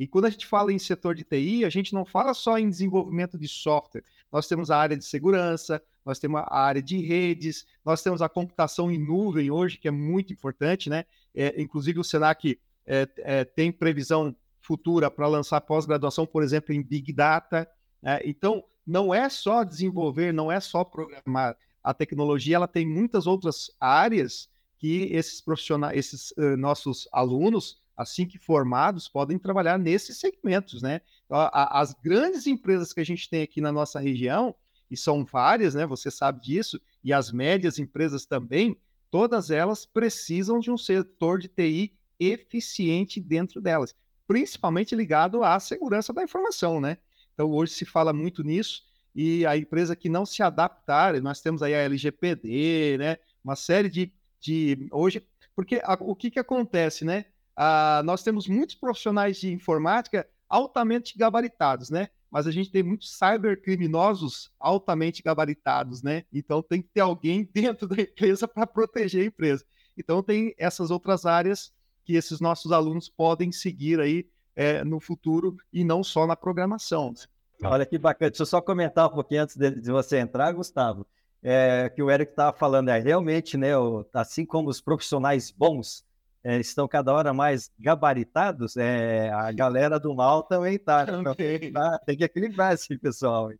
E 0.00 0.06
quando 0.06 0.24
a 0.24 0.30
gente 0.30 0.46
fala 0.46 0.72
em 0.72 0.78
setor 0.78 1.14
de 1.14 1.24
TI, 1.24 1.62
a 1.62 1.68
gente 1.68 1.92
não 1.92 2.06
fala 2.06 2.32
só 2.32 2.58
em 2.58 2.70
desenvolvimento 2.70 3.36
de 3.36 3.46
software. 3.46 4.02
Nós 4.32 4.48
temos 4.48 4.70
a 4.70 4.78
área 4.78 4.96
de 4.96 5.04
segurança, 5.04 5.82
nós 6.06 6.18
temos 6.18 6.40
a 6.40 6.58
área 6.58 6.80
de 6.80 6.96
redes, 6.96 7.66
nós 7.84 8.02
temos 8.02 8.22
a 8.22 8.28
computação 8.28 8.90
em 8.90 8.96
nuvem 8.96 9.50
hoje, 9.50 9.76
que 9.76 9.86
é 9.86 9.90
muito 9.90 10.32
importante, 10.32 10.88
né? 10.88 11.04
É, 11.34 11.60
inclusive 11.60 12.00
o 12.00 12.04
Senac 12.04 12.58
é, 12.86 13.06
é, 13.18 13.44
tem 13.44 13.70
previsão 13.70 14.34
futura 14.62 15.10
para 15.10 15.28
lançar 15.28 15.60
pós-graduação, 15.60 16.24
por 16.24 16.42
exemplo, 16.42 16.74
em 16.74 16.82
Big 16.82 17.12
Data. 17.12 17.68
Né? 18.00 18.20
Então, 18.24 18.64
não 18.86 19.12
é 19.12 19.28
só 19.28 19.62
desenvolver, 19.64 20.32
não 20.32 20.50
é 20.50 20.60
só 20.60 20.82
programar. 20.82 21.58
A 21.84 21.92
tecnologia 21.92 22.56
ela 22.56 22.66
tem 22.66 22.86
muitas 22.86 23.26
outras 23.26 23.70
áreas 23.78 24.48
que 24.78 25.12
esses 25.12 25.42
profissionais, 25.42 25.98
esses 25.98 26.30
uh, 26.38 26.56
nossos 26.56 27.06
alunos 27.12 27.78
assim 28.00 28.26
que 28.26 28.38
formados, 28.38 29.08
podem 29.08 29.38
trabalhar 29.38 29.78
nesses 29.78 30.18
segmentos, 30.18 30.80
né? 30.80 31.02
Então, 31.26 31.50
as 31.52 31.92
grandes 31.92 32.46
empresas 32.46 32.94
que 32.94 33.00
a 33.00 33.04
gente 33.04 33.28
tem 33.28 33.42
aqui 33.42 33.60
na 33.60 33.70
nossa 33.70 34.00
região, 34.00 34.54
e 34.90 34.96
são 34.96 35.22
várias, 35.22 35.74
né? 35.74 35.84
Você 35.84 36.10
sabe 36.10 36.40
disso, 36.40 36.80
e 37.04 37.12
as 37.12 37.30
médias 37.30 37.78
empresas 37.78 38.24
também, 38.24 38.74
todas 39.10 39.50
elas 39.50 39.84
precisam 39.84 40.58
de 40.58 40.70
um 40.70 40.78
setor 40.78 41.38
de 41.38 41.48
TI 41.48 41.92
eficiente 42.18 43.20
dentro 43.20 43.60
delas, 43.60 43.94
principalmente 44.26 44.94
ligado 44.94 45.44
à 45.44 45.60
segurança 45.60 46.10
da 46.10 46.24
informação, 46.24 46.80
né? 46.80 46.96
Então, 47.34 47.50
hoje 47.50 47.74
se 47.74 47.84
fala 47.84 48.14
muito 48.14 48.42
nisso, 48.42 48.82
e 49.14 49.44
a 49.44 49.58
empresa 49.58 49.94
que 49.94 50.08
não 50.08 50.24
se 50.24 50.42
adaptar, 50.42 51.20
nós 51.20 51.42
temos 51.42 51.62
aí 51.62 51.74
a 51.74 51.82
LGPD, 51.82 52.96
né? 52.98 53.18
Uma 53.44 53.56
série 53.56 53.90
de. 53.90 54.10
de 54.40 54.88
hoje, 54.90 55.22
porque 55.54 55.82
a, 55.84 55.98
o 56.00 56.16
que, 56.16 56.30
que 56.30 56.38
acontece, 56.38 57.04
né? 57.04 57.26
Uh, 57.60 58.02
nós 58.04 58.22
temos 58.22 58.48
muitos 58.48 58.74
profissionais 58.74 59.36
de 59.36 59.52
informática 59.52 60.26
altamente 60.48 61.18
gabaritados, 61.18 61.90
né? 61.90 62.08
Mas 62.30 62.46
a 62.46 62.50
gente 62.50 62.70
tem 62.70 62.82
muitos 62.82 63.14
cybercriminosos 63.18 64.50
altamente 64.58 65.22
gabaritados, 65.22 66.02
né? 66.02 66.24
Então 66.32 66.62
tem 66.62 66.80
que 66.80 66.88
ter 66.88 67.00
alguém 67.00 67.46
dentro 67.52 67.86
da 67.86 68.00
empresa 68.00 68.48
para 68.48 68.66
proteger 68.66 69.24
a 69.24 69.26
empresa. 69.26 69.62
Então 69.98 70.22
tem 70.22 70.54
essas 70.56 70.90
outras 70.90 71.26
áreas 71.26 71.70
que 72.02 72.14
esses 72.14 72.40
nossos 72.40 72.72
alunos 72.72 73.10
podem 73.10 73.52
seguir 73.52 74.00
aí 74.00 74.26
é, 74.56 74.82
no 74.82 74.98
futuro 74.98 75.54
e 75.70 75.84
não 75.84 76.02
só 76.02 76.26
na 76.26 76.34
programação. 76.34 77.10
Né? 77.10 77.68
Olha 77.68 77.84
que 77.84 77.98
bacana. 77.98 78.30
Deixa 78.30 78.42
eu 78.42 78.46
só 78.46 78.62
comentar 78.62 79.06
um 79.06 79.12
pouquinho 79.12 79.42
antes 79.42 79.56
de, 79.56 79.70
de 79.70 79.90
você 79.90 80.16
entrar, 80.16 80.50
Gustavo, 80.52 81.06
é, 81.42 81.92
que 81.94 82.02
o 82.02 82.10
Eric 82.10 82.32
estava 82.32 82.56
falando, 82.56 82.88
é 82.88 82.98
realmente, 82.98 83.58
né? 83.58 83.76
O, 83.76 84.06
assim 84.14 84.46
como 84.46 84.70
os 84.70 84.80
profissionais 84.80 85.50
bons 85.50 86.08
é, 86.42 86.58
estão 86.58 86.88
cada 86.88 87.12
hora 87.12 87.32
mais 87.32 87.70
gabaritados, 87.78 88.76
é, 88.76 89.30
a 89.30 89.52
galera 89.52 89.98
do 89.98 90.14
mal 90.14 90.42
também 90.42 90.76
está. 90.76 91.02
Então, 91.02 91.34
tá, 91.72 91.98
tem 92.06 92.16
que 92.16 92.24
equilibrar 92.24 92.74
esse 92.74 92.96
pessoal. 92.98 93.50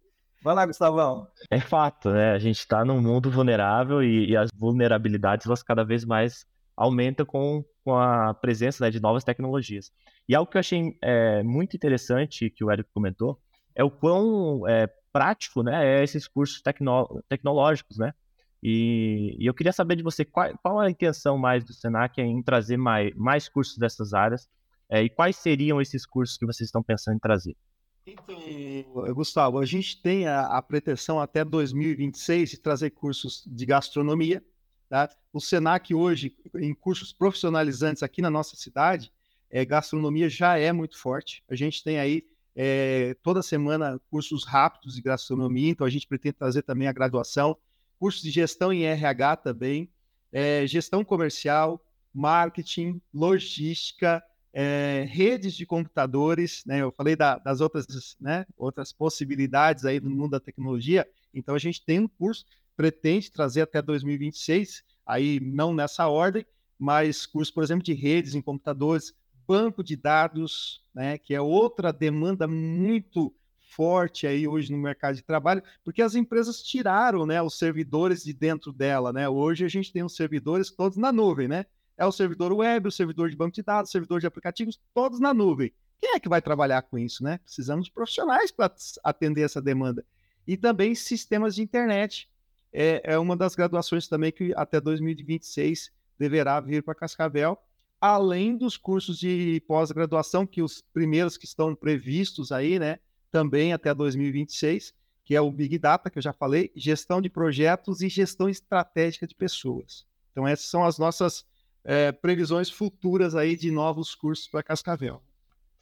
Vai 0.43 0.55
lá, 0.55 0.65
Gustavão. 0.65 1.27
É 1.51 1.61
fato, 1.61 2.11
né? 2.11 2.33
A 2.33 2.39
gente 2.39 2.59
está 2.59 2.85
num 2.85 3.01
mundo 3.01 3.31
vulnerável 3.31 4.03
e, 4.03 4.31
e, 4.31 4.37
as 4.37 4.51
vulnerabilidades 4.57 5.47
elas 5.47 5.63
cada 5.63 5.85
vez 5.85 6.05
mais 6.05 6.47
aumentam 6.75 7.27
com, 7.27 7.63
com 7.85 7.95
a 7.95 8.33
presença 8.33 8.83
né, 8.83 8.91
de 8.91 9.01
novas 9.01 9.23
tecnologias. 9.23 9.93
E 10.27 10.35
algo 10.35 10.51
que 10.51 10.57
eu 10.57 10.61
achei 10.61 10.97
é, 11.03 11.43
muito 11.43 11.77
interessante 11.77 12.49
que 12.49 12.65
o 12.65 12.71
Érico 12.71 12.89
comentou 12.95 13.39
é 13.75 13.85
o 13.85 13.91
quão 13.91 14.67
é, 14.67 14.89
prático 15.13 15.63
né, 15.63 15.99
é 15.99 16.03
esses 16.03 16.27
cursos 16.27 16.63
tecno 16.63 17.23
tecnológicos, 17.29 17.99
né? 17.99 18.15
E, 18.63 19.37
e, 19.39 19.47
eu 19.47 19.55
queria 19.55 19.73
saber 19.73 19.97
de 19.97 20.03
você 20.03 20.25
qual, 20.25 20.57
qual, 20.59 20.79
a 20.79 20.91
intenção 20.91 21.39
mais 21.39 21.65
do 21.65 21.73
Senac 21.73 22.21
em 22.21 22.43
trazer 22.43 22.77
mais, 22.77 23.15
mais 23.17 23.49
cursos 23.49 23.79
dessas 23.79 24.13
áreas 24.13 24.49
é, 24.89 25.03
e 25.03 25.09
quais 25.09 25.37
seriam 25.37 25.81
esses 25.81 26.05
cursos 26.05 26.37
que 26.37 26.45
vocês 26.45 26.67
estão 26.67 26.83
pensando 26.83 27.17
em 27.17 27.21
trazer? 27.21 27.57
Então, 28.05 29.15
Gustavo, 29.15 29.59
a 29.59 29.65
gente 29.65 30.03
tem 30.03 30.27
a, 30.27 30.47
a 30.47 30.63
pretensão 30.63 31.21
até 31.21 31.45
2026 31.45 32.51
de 32.51 32.59
trazer 32.59 32.91
cursos 32.91 33.45
de 33.47 33.65
gastronomia. 33.65 34.45
Tá? 34.89 35.09
O 35.33 35.41
Senac 35.41 35.95
hoje, 35.95 36.35
em 36.57 36.75
cursos 36.75 37.13
profissionalizantes 37.13 38.03
aqui 38.03 38.21
na 38.21 38.31
nossa 38.31 38.57
cidade, 38.57 39.13
é, 39.49 39.65
gastronomia 39.65 40.29
já 40.29 40.59
é 40.59 40.73
muito 40.73 40.99
forte. 40.99 41.45
A 41.49 41.55
gente 41.55 41.85
tem 41.85 41.99
aí 41.99 42.25
é, 42.57 43.15
toda 43.23 43.43
semana 43.43 44.01
cursos 44.11 44.45
rápidos 44.45 44.95
de 44.95 45.03
gastronomia, 45.03 45.71
então 45.71 45.87
a 45.87 45.91
gente 45.91 46.07
pretende 46.07 46.35
trazer 46.35 46.63
também 46.63 46.89
a 46.89 46.93
graduação 46.93 47.57
curso 48.01 48.23
de 48.23 48.31
gestão 48.31 48.73
em 48.73 48.85
RH 48.85 49.37
também, 49.37 49.93
é, 50.33 50.67
gestão 50.67 51.05
comercial, 51.05 51.85
marketing, 52.15 53.01
logística, 53.13 54.23
é, 54.55 55.07
redes 55.09 55.55
de 55.55 55.67
computadores, 55.67 56.65
né? 56.67 56.81
Eu 56.81 56.91
falei 56.91 57.15
da, 57.15 57.39
das 57.39 57.61
outras, 57.61 58.17
né, 58.19 58.47
outras 58.57 58.91
possibilidades 58.93 59.85
aí 59.85 60.01
no 60.01 60.11
mundo 60.11 60.31
da 60.31 60.41
tecnologia. 60.41 61.07
Então 61.33 61.55
a 61.55 61.59
gente 61.59 61.85
tem 61.85 62.01
um 62.01 62.09
curso, 62.09 62.47
pretende 62.75 63.31
trazer 63.31 63.61
até 63.61 63.83
2026, 63.83 64.83
aí 65.07 65.39
não 65.39 65.75
nessa 65.75 66.09
ordem, 66.09 66.45
mas 66.79 67.27
curso, 67.27 67.53
por 67.53 67.63
exemplo, 67.63 67.85
de 67.85 67.93
redes 67.93 68.35
em 68.35 68.41
computadores, 68.41 69.13
banco 69.47 69.85
de 69.85 69.95
dados, 69.95 70.83
né, 70.95 71.19
que 71.19 71.35
é 71.35 71.41
outra 71.41 71.93
demanda 71.93 72.49
muito 72.49 73.35
forte 73.71 74.27
aí 74.27 74.47
hoje 74.47 74.73
no 74.73 74.79
mercado 74.79 75.15
de 75.15 75.23
trabalho, 75.23 75.63
porque 75.85 76.03
as 76.03 76.15
empresas 76.15 76.63
tiraram, 76.63 77.25
né, 77.25 77.41
os 77.41 77.59
servidores 77.59 78.23
de 78.23 78.33
dentro 78.33 78.73
dela, 78.73 79.13
né? 79.13 79.29
Hoje 79.29 79.65
a 79.65 79.69
gente 79.69 79.93
tem 79.93 80.03
os 80.03 80.17
servidores 80.17 80.71
todos 80.71 80.99
na 80.99 81.13
nuvem, 81.13 81.49
né? 81.49 81.67
É 81.97 82.05
o 82.05 82.13
servidor 82.13 82.53
web, 82.53 82.89
o 82.89 82.93
servidor 82.93 83.31
de 83.31 83.37
banco 83.37 83.55
de 83.55 83.63
dados, 83.63 83.91
o 83.91 83.93
servidor 83.93 84.21
de 84.21 84.27
aplicativos, 84.27 84.81
todos 84.95 85.21
na 85.21 85.35
nuvem. 85.35 85.73
Quem 86.01 86.15
é 86.15 86.21
que 86.21 86.29
vai 86.29 86.41
trabalhar 86.41 86.83
com 86.83 86.99
isso, 86.99 87.23
né? 87.23 87.39
Precisamos 87.45 87.87
de 87.87 87.93
profissionais 87.93 88.51
para 88.51 88.75
atender 89.05 89.43
essa 89.43 89.61
demanda. 89.61 90.05
E 90.47 90.57
também 90.57 90.95
sistemas 90.95 91.55
de 91.55 91.63
internet. 91.63 92.29
É, 92.73 93.03
é 93.05 93.19
uma 93.19 93.37
das 93.37 93.55
graduações 93.55 94.09
também 94.09 94.33
que 94.33 94.53
até 94.57 94.81
2026 94.81 95.93
deverá 96.19 96.59
vir 96.61 96.83
para 96.83 96.95
Cascavel, 96.95 97.59
além 98.01 98.57
dos 98.57 98.77
cursos 98.77 99.19
de 99.19 99.63
pós-graduação, 99.67 100.47
que 100.47 100.63
os 100.63 100.81
primeiros 100.81 101.37
que 101.37 101.45
estão 101.45 101.75
previstos 101.75 102.51
aí, 102.51 102.79
né? 102.79 102.99
Também 103.31 103.73
até 103.73 103.95
2026, 103.95 104.95
que 105.25 105.37
é 105.37 105.41
o 105.41 105.51
Big 105.51 105.79
Data, 105.79 106.11
que 106.11 106.19
eu 106.19 106.23
já 106.23 106.33
falei, 106.33 106.73
gestão 106.75 107.21
de 107.21 107.29
projetos 107.29 108.03
e 108.03 108.09
gestão 108.09 108.49
estratégica 108.49 109.27
de 109.27 109.35
pessoas. 109.35 110.07
Então, 110.33 110.47
essas 110.47 110.67
são 110.67 110.85
as 110.85 110.99
nossas 110.99 111.45
é, 111.85 112.13
previsões 112.13 112.71
futuras 112.71 113.35
aí 113.35 113.57
de 113.57 113.71
novos 113.71 114.15
cursos 114.15 114.49
para 114.49 114.63
Cascavel. 114.63 115.23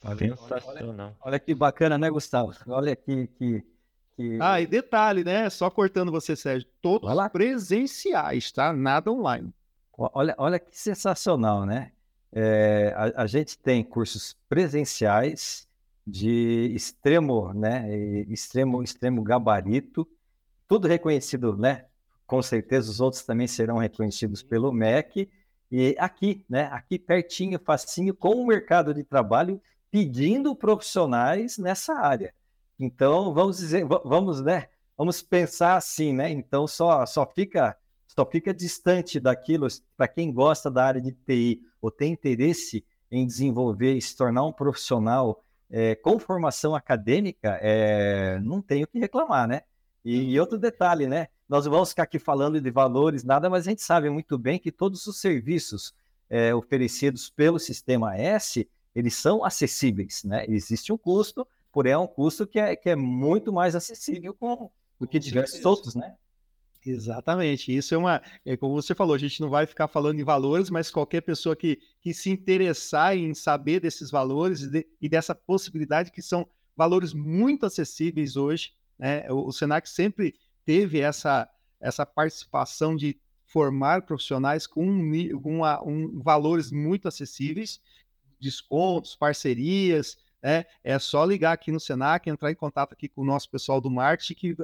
Olha, 0.03 0.37
olha, 0.65 1.15
olha, 1.19 1.39
que 1.39 1.53
bacana, 1.53 1.97
né, 1.97 2.09
Gustavo? 2.09 2.53
Olha 2.67 2.95
que, 2.95 3.27
que, 3.27 3.63
que... 4.15 4.37
Ah, 4.39 4.61
e 4.61 4.65
detalhe, 4.65 5.23
né? 5.25 5.49
Só 5.49 5.69
cortando 5.69 6.11
você, 6.11 6.35
Sérgio, 6.35 6.69
todos 6.81 7.09
presenciais, 7.31 8.51
tá? 8.51 8.71
Nada 8.71 9.11
online. 9.11 9.53
Olha, 9.97 10.33
olha 10.37 10.57
que 10.57 10.77
sensacional, 10.77 11.65
né? 11.65 11.91
É, 12.31 12.93
a, 12.95 13.23
a, 13.23 13.27
gente 13.27 13.57
tem 13.57 13.83
cursos 13.83 14.37
presenciais 14.47 15.67
de 16.09 16.71
extremo, 16.75 17.53
né? 17.53 17.87
Extremo, 18.27 18.81
extremo 18.83 19.21
gabarito, 19.21 20.07
tudo 20.67 20.87
reconhecido, 20.87 21.55
né? 21.57 21.85
Com 22.25 22.41
certeza 22.41 22.91
os 22.91 22.99
outros 22.99 23.23
também 23.23 23.47
serão 23.47 23.77
reconhecidos 23.77 24.43
pelo 24.43 24.71
MEC 24.71 25.29
e 25.71 25.95
aqui, 25.99 26.43
né, 26.49 26.63
aqui 26.71 26.97
pertinho, 26.97 27.59
facinho, 27.63 28.13
com 28.13 28.35
o 28.35 28.47
mercado 28.47 28.93
de 28.93 29.03
trabalho 29.03 29.61
pedindo 29.91 30.55
profissionais 30.55 31.57
nessa 31.57 31.93
área. 31.93 32.33
Então, 32.79 33.33
vamos 33.33 33.57
dizer, 33.57 33.85
vamos, 33.85 34.41
né, 34.41 34.67
vamos 34.97 35.21
pensar 35.21 35.75
assim, 35.75 36.13
né? 36.13 36.29
Então, 36.31 36.67
só 36.67 37.05
só 37.05 37.25
fica 37.25 37.77
só 38.07 38.25
fica 38.25 38.53
distante 38.53 39.19
daquilo 39.19 39.67
para 39.95 40.07
quem 40.07 40.33
gosta 40.33 40.69
da 40.71 40.83
área 40.85 41.01
de 41.01 41.11
TI 41.11 41.61
ou 41.81 41.91
tem 41.91 42.13
interesse 42.13 42.83
em 43.11 43.25
desenvolver 43.25 43.93
e 43.93 44.01
se 44.01 44.15
tornar 44.15 44.45
um 44.45 44.51
profissional 44.51 45.43
é, 45.69 45.95
com 45.95 46.19
formação 46.19 46.75
acadêmica, 46.75 47.59
é, 47.61 48.39
não 48.39 48.61
tem 48.61 48.83
o 48.83 48.87
que 48.87 48.99
reclamar, 48.99 49.47
né? 49.47 49.61
E, 50.03 50.31
e 50.31 50.39
outro 50.39 50.57
detalhe, 50.57 51.07
né? 51.07 51.27
Nós 51.47 51.65
vamos 51.65 51.89
ficar 51.89 52.03
aqui 52.03 52.19
falando 52.19 52.59
de 52.59 52.71
valores, 52.71 53.23
nada, 53.23 53.49
mas 53.49 53.67
a 53.67 53.69
gente 53.69 53.81
sabe 53.81 54.09
muito 54.09 54.37
bem 54.37 54.59
que 54.59 54.71
todos 54.71 55.05
os 55.07 55.19
serviços 55.19 55.93
é, 56.29 56.53
oferecidos 56.53 57.29
pelo 57.29 57.59
sistema 57.59 58.15
S, 58.15 58.67
eles 58.95 59.15
são 59.15 59.43
acessíveis, 59.43 60.23
né? 60.23 60.45
Existe 60.47 60.91
um 60.93 60.97
custo, 60.97 61.47
porém 61.71 61.93
é 61.93 61.97
um 61.97 62.07
custo 62.07 62.47
que 62.47 62.59
é, 62.59 62.75
que 62.75 62.89
é 62.89 62.95
muito 62.95 63.51
mais 63.51 63.75
acessível 63.75 64.33
com, 64.33 64.69
do 64.99 65.07
que 65.07 65.19
diversos 65.19 65.63
outros, 65.65 65.95
né? 65.95 66.15
Exatamente. 66.85 67.75
Isso 67.75 67.93
é 67.93 67.97
uma. 67.97 68.21
É 68.45 68.55
como 68.55 68.73
você 68.73 68.95
falou, 68.95 69.13
a 69.13 69.19
gente 69.19 69.41
não 69.41 69.49
vai 69.49 69.65
ficar 69.65 69.87
falando 69.87 70.17
de 70.17 70.23
valores, 70.23 70.69
mas 70.69 70.89
qualquer 70.89 71.21
pessoa 71.21 71.55
que, 71.55 71.79
que 72.01 72.13
se 72.13 72.29
interessar 72.29 73.17
em 73.17 73.33
saber 73.33 73.79
desses 73.79 74.09
valores 74.09 74.61
e, 74.61 74.69
de, 74.69 74.87
e 75.01 75.09
dessa 75.09 75.35
possibilidade, 75.35 76.11
que 76.11 76.21
são 76.21 76.47
valores 76.75 77.13
muito 77.13 77.65
acessíveis 77.65 78.37
hoje. 78.37 78.71
Né? 78.97 79.29
O, 79.29 79.47
o 79.47 79.51
Senac 79.51 79.89
sempre 79.89 80.35
teve 80.65 80.99
essa, 80.99 81.49
essa 81.81 82.05
participação 82.05 82.95
de 82.95 83.19
formar 83.45 84.03
profissionais 84.03 84.65
com, 84.65 84.85
um, 84.85 85.41
uma, 85.43 85.83
um, 85.83 86.21
valores 86.21 86.71
muito 86.71 87.07
acessíveis, 87.07 87.81
descontos, 88.39 89.15
parcerias, 89.15 90.17
né? 90.41 90.65
É 90.83 90.97
só 90.97 91.25
ligar 91.25 91.51
aqui 91.51 91.71
no 91.71 91.79
Senac, 91.79 92.29
entrar 92.29 92.51
em 92.51 92.55
contato 92.55 92.93
aqui 92.93 93.09
com 93.09 93.21
o 93.21 93.25
nosso 93.25 93.49
pessoal 93.49 93.81
do 93.81 93.91
marketing, 93.91 94.33
que 94.35 94.57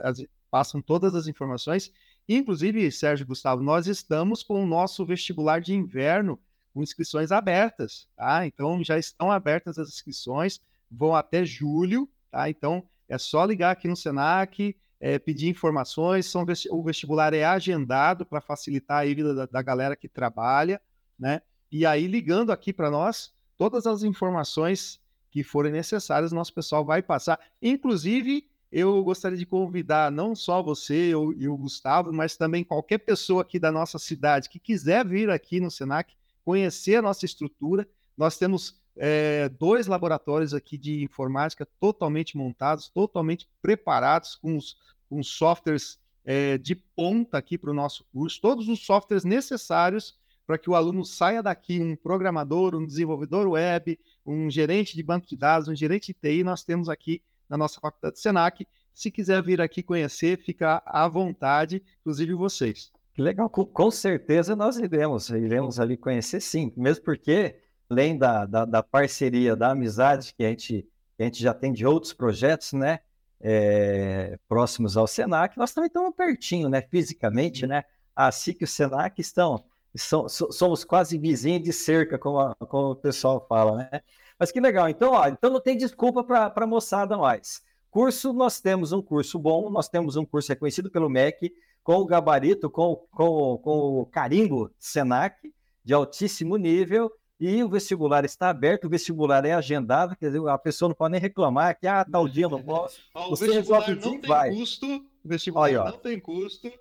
passam 0.56 0.82
todas 0.82 1.13
as 1.15 1.28
informações. 1.28 1.91
Inclusive, 2.30 2.89
Sérgio 2.89 3.26
Gustavo, 3.26 3.62
nós 3.62 3.88
estamos 3.88 4.41
com 4.41 4.63
o 4.63 4.65
nosso 4.65 5.06
vestibular 5.06 5.60
de 5.60 5.74
inverno 5.74 6.39
com 6.74 6.82
inscrições 6.82 7.30
abertas, 7.30 8.08
tá? 8.15 8.48
Então 8.48 8.82
já 8.82 8.98
estão 8.98 9.30
abertas 9.30 9.78
as 9.78 9.89
inscrições, 9.89 10.62
vão 10.89 11.13
até 11.13 11.44
julho, 11.44 12.10
tá? 12.32 12.50
Então 12.50 12.88
é 13.10 13.18
só 13.18 13.44
ligar 13.44 13.72
aqui 13.72 13.89
no 13.89 13.98
Senac, 13.98 14.74
é, 14.98 15.20
pedir 15.20 15.50
informações, 15.50 16.26
são, 16.26 16.46
o 16.72 16.82
vestibular 16.82 17.34
é 17.34 17.44
agendado 17.44 18.26
para 18.26 18.39
facilitar 18.39 19.02
a 19.02 19.06
vida 19.06 19.36
da, 19.36 19.46
da, 19.48 19.62
galera 19.62 19.94
que 19.94 20.08
trabalha, 20.08 20.82
né? 21.20 21.41
E 21.70 21.86
aí, 21.86 22.08
ligando 22.08 22.54
aqui 22.54 22.72
para 22.72 22.89
nós, 22.89 23.34
todas 23.58 23.86
as 23.86 24.04
informações 24.04 25.02
que 25.30 25.44
forem 25.44 25.74
necessárias, 25.74 26.32
nosso 26.32 26.54
pessoal 26.54 26.86
vai 26.86 27.02
passar. 27.02 27.41
Inclusive, 27.62 28.48
eu 28.78 29.02
gostaria 29.06 29.38
de 29.38 29.46
convidar 29.46 30.12
não 30.12 30.36
só 30.36 30.62
você 30.62 31.12
e 31.12 31.48
o 31.48 31.58
Gustavo, 31.58 32.12
mas 32.12 32.36
também 32.36 32.62
qualquer 32.62 32.98
pessoa 32.98 33.42
aqui 33.42 33.58
da 33.58 33.72
nossa 33.72 33.98
cidade 33.98 34.50
que 34.50 34.60
quiser 34.60 35.08
vir 35.08 35.30
aqui 35.30 35.62
no 35.62 35.72
Senac, 35.72 36.14
conhecer 36.44 36.98
a 36.98 37.02
nossa 37.02 37.24
estrutura. 37.24 37.88
Nós 38.18 38.38
temos 38.38 38.78
é, 38.98 39.48
dois 39.48 39.88
laboratórios 39.88 40.54
aqui 40.54 40.78
de 40.78 41.06
informática 41.06 41.66
totalmente 41.80 42.36
montados, 42.36 42.90
totalmente 42.90 43.48
preparados, 43.62 44.36
com 44.36 44.58
os, 44.58 44.76
com 45.10 45.24
softwares 45.24 45.98
é, 46.26 46.58
de 46.58 46.76
ponta 46.76 47.38
aqui 47.38 47.58
para 47.58 47.72
o 47.72 47.74
nosso 47.74 48.04
curso, 48.12 48.42
todos 48.42 48.68
os 48.68 48.86
softwares 48.86 49.24
necessários 49.24 50.20
para 50.46 50.58
que 50.58 50.70
o 50.70 50.76
aluno 50.76 51.06
saia 51.06 51.42
daqui 51.42 51.82
um 51.82 51.96
programador, 51.96 52.76
um 52.76 52.86
desenvolvedor 52.86 53.48
web, 53.48 53.98
um 54.26 54.50
gerente 54.50 54.98
de 54.98 55.02
banco 55.02 55.26
de 55.26 55.38
dados, 55.38 55.70
um 55.70 55.76
gerente 55.76 56.08
de 56.08 56.14
TI, 56.14 56.44
nós 56.44 56.62
temos 56.62 56.90
aqui 56.90 57.22
na 57.49 57.58
nossa 57.58 57.79
faculdade 57.79 58.19
Senac. 58.19 58.67
Se 58.93 59.12
quiser 59.12 59.41
vir 59.43 59.60
aqui 59.60 59.84
conhecer, 59.84 60.38
fica 60.38 60.81
à 60.86 61.08
vontade, 61.08 61.84
inclusive 62.01 62.34
vocês. 62.34 62.91
Que 63.13 63.21
legal, 63.21 63.49
com, 63.49 63.65
com 63.65 63.91
certeza 63.91 64.55
nós 64.55 64.77
iremos, 64.77 65.29
iremos 65.29 65.79
ali 65.79 65.95
conhecer 65.95 66.41
sim, 66.41 66.73
mesmo 66.75 67.03
porque 67.03 67.55
além 67.89 68.17
da, 68.17 68.45
da, 68.45 68.65
da, 68.65 68.84
parceria, 68.84 69.55
da 69.55 69.71
amizade 69.71 70.34
que 70.34 70.43
a, 70.43 70.49
gente, 70.49 70.88
que 71.15 71.23
a 71.23 71.25
gente 71.25 71.41
já 71.41 71.53
tem 71.53 71.71
de 71.71 71.86
outros 71.86 72.13
projetos, 72.13 72.73
né? 72.73 72.99
É, 73.47 74.39
próximos 74.47 74.97
ao 74.97 75.05
Senac, 75.05 75.58
nós 75.58 75.71
também 75.73 75.88
estamos 75.88 76.15
pertinho, 76.15 76.67
né? 76.67 76.81
Fisicamente, 76.81 77.67
né? 77.67 77.84
A 78.15 78.31
SIC 78.31 78.62
e 78.62 78.63
o 78.63 78.67
Senac 78.67 79.19
estão, 79.21 79.63
são, 79.97 80.27
somos 80.27 80.84
quase 80.84 81.17
vizinhos 81.17 81.63
de 81.63 81.73
cerca, 81.73 82.17
como, 82.17 82.39
a, 82.39 82.55
como 82.55 82.91
o 82.91 82.95
pessoal 82.95 83.45
fala, 83.47 83.77
né? 83.77 84.01
Mas 84.38 84.51
que 84.51 84.60
legal. 84.60 84.89
Então, 84.89 85.13
ó, 85.13 85.27
então 85.27 85.49
não 85.49 85.62
tem 85.62 85.77
desculpa 85.77 86.23
para 86.23 86.51
a 86.53 86.67
moçada 86.67 87.17
mais. 87.17 87.62
Curso, 87.89 88.34
nós 88.34 88.60
temos 88.60 88.91
um 88.91 89.01
curso 89.01 89.39
bom, 89.39 89.69
nós 89.69 89.88
temos 89.88 90.17
um 90.17 90.25
curso 90.25 90.49
reconhecido 90.49 90.91
pelo 90.91 91.10
MEC, 91.10 91.53
com 91.81 91.95
o 91.95 92.05
gabarito, 92.05 92.69
com, 92.69 92.95
com, 93.12 93.58
com 93.60 94.01
o 94.01 94.05
carimbo 94.08 94.69
Senac, 94.77 95.53
de 95.84 95.93
altíssimo 95.93 96.58
nível, 96.58 97.10
e 97.39 97.63
o 97.63 97.69
vestibular 97.69 98.25
está 98.25 98.49
aberto, 98.49 98.86
o 98.86 98.89
vestibular 98.89 99.45
é 99.45 99.53
agendado, 99.53 100.15
quer 100.15 100.27
dizer, 100.27 100.45
a 100.47 100.58
pessoa 100.58 100.89
não 100.89 100.95
pode 100.95 101.12
nem 101.12 101.21
reclamar 101.21 101.77
que, 101.77 101.86
ah, 101.86 102.03
tal 102.03 102.27
dia 102.27 102.49
não 102.49 102.62
posso. 102.62 102.99
o 103.15 103.29
Você 103.29 103.47
vestibular 103.47 103.89
não 103.89 104.19
tem 104.19 104.21
vai. 104.21 104.49
custo, 104.51 104.88
o 104.88 105.27
vestibular 105.29 105.63
Olha, 105.63 105.84
não 105.91 105.97
tem 105.97 106.19
custo. 106.19 106.71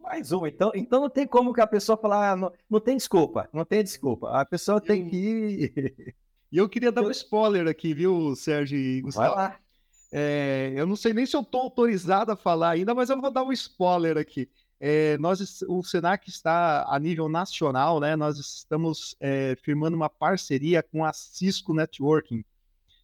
Mais 0.00 0.32
um, 0.32 0.46
então, 0.46 0.72
então 0.74 1.00
não 1.00 1.10
tem 1.10 1.26
como 1.26 1.52
que 1.52 1.60
a 1.60 1.66
pessoa 1.66 1.96
falar, 1.96 2.32
ah, 2.32 2.36
não, 2.36 2.52
não 2.68 2.80
tem 2.80 2.96
desculpa, 2.96 3.48
não 3.52 3.64
tem 3.64 3.82
desculpa, 3.82 4.30
a 4.30 4.44
pessoa 4.44 4.80
tem 4.80 5.08
que. 5.08 6.14
E 6.52 6.58
eu 6.58 6.68
queria 6.68 6.92
dar 6.92 7.00
um 7.00 7.10
spoiler 7.10 7.66
aqui, 7.66 7.94
viu, 7.94 8.36
Sérgio 8.36 8.76
e 8.76 9.00
Gustavo? 9.00 9.34
Vai 9.34 9.44
lá. 9.48 9.58
É, 10.12 10.70
eu 10.76 10.86
não 10.86 10.94
sei 10.94 11.14
nem 11.14 11.24
se 11.24 11.34
eu 11.34 11.40
estou 11.40 11.62
autorizado 11.62 12.30
a 12.30 12.36
falar 12.36 12.72
ainda, 12.72 12.94
mas 12.94 13.08
eu 13.08 13.18
vou 13.18 13.30
dar 13.30 13.42
um 13.42 13.52
spoiler 13.52 14.18
aqui. 14.18 14.50
É, 14.78 15.16
nós, 15.16 15.62
o 15.66 15.82
Senac 15.82 16.28
está 16.28 16.84
a 16.86 16.98
nível 16.98 17.26
nacional, 17.26 17.98
né? 17.98 18.16
Nós 18.16 18.36
estamos 18.36 19.16
é, 19.18 19.56
firmando 19.62 19.96
uma 19.96 20.10
parceria 20.10 20.82
com 20.82 21.02
a 21.02 21.12
Cisco 21.14 21.72
Networking, 21.72 22.44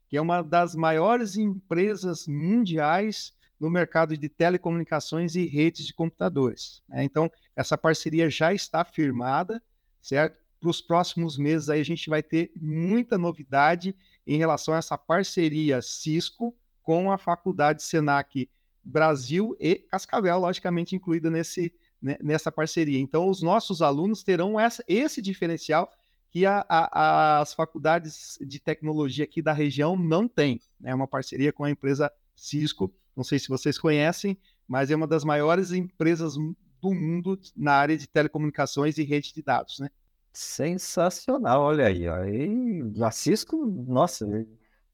que 0.09 0.19
é 0.19 0.21
uma 0.21 0.43
das 0.43 0.75
maiores 0.75 1.37
empresas 1.39 2.27
mundiais 2.27 3.33
no 3.59 3.71
mercado 3.71 4.17
de 4.17 4.29
telecomunicações 4.29 5.35
e 5.35 5.47
redes 5.47 5.87
de 5.87 5.95
computadores. 5.95 6.83
Né? 6.89 7.05
Então, 7.05 7.31
essa 7.57 7.77
parceria 7.77 8.31
já 8.31 8.53
está 8.53 8.85
firmada, 8.85 9.63
certo? 10.01 10.39
para 10.61 10.71
os 10.71 10.81
próximos 10.81 11.39
meses 11.39 11.69
aí 11.69 11.81
a 11.81 11.85
gente 11.85 12.11
vai 12.11 12.23
ter 12.23 12.51
muita 12.57 13.17
novidade 13.17 13.95
em 14.27 14.39
relação 14.39 14.75
a 14.75 14.79
essa 14.79 14.99
parceria 14.99 15.81
Cisco 15.81 16.55
com 16.83 17.13
a 17.13 17.19
Faculdade 17.19 17.83
Senac 17.83 18.49
Brasil 18.83 19.57
e 19.61 19.77
Cascavel, 19.77 20.39
logicamente 20.39 20.97
incluída 20.97 21.31
nesse, 21.31 21.73
né, 22.01 22.17
nessa 22.23 22.51
parceria. 22.51 22.99
Então, 22.99 23.29
os 23.29 23.43
nossos 23.43 23.83
alunos 23.83 24.23
terão 24.23 24.59
essa, 24.59 24.83
esse 24.89 25.21
diferencial 25.21 25.93
que 26.31 26.45
a, 26.45 26.65
a, 26.69 27.41
as 27.41 27.55
faculdades 27.55 28.39
de 28.41 28.59
tecnologia 28.59 29.25
aqui 29.25 29.41
da 29.41 29.53
região 29.53 29.97
não 29.97 30.29
têm. 30.29 30.61
É 30.83 30.87
né? 30.87 30.95
uma 30.95 31.07
parceria 31.07 31.53
com 31.53 31.65
a 31.65 31.71
empresa 31.71 32.11
Cisco. 32.35 32.93
Não 33.19 33.25
sei 33.25 33.37
se 33.41 33.49
vocês 33.49 33.77
conhecem, 33.77 34.39
mas 34.69 34.93
é 34.93 34.95
uma 34.95 35.09
das 35.09 35.25
maiores 35.25 35.73
empresas 35.73 36.35
do 36.37 36.95
mundo 36.95 37.37
na 37.57 37.73
área 37.73 37.99
de 37.99 38.07
telecomunicações 38.07 38.97
e 38.97 39.03
rede 39.03 39.35
de 39.35 39.43
dados, 39.43 39.81
né? 39.81 39.91
Sensacional, 40.33 41.63
olha 41.63 41.87
aí. 41.87 42.05
E 42.05 43.03
a 43.03 43.11
Cisco, 43.11 43.57
nossa, 43.89 44.25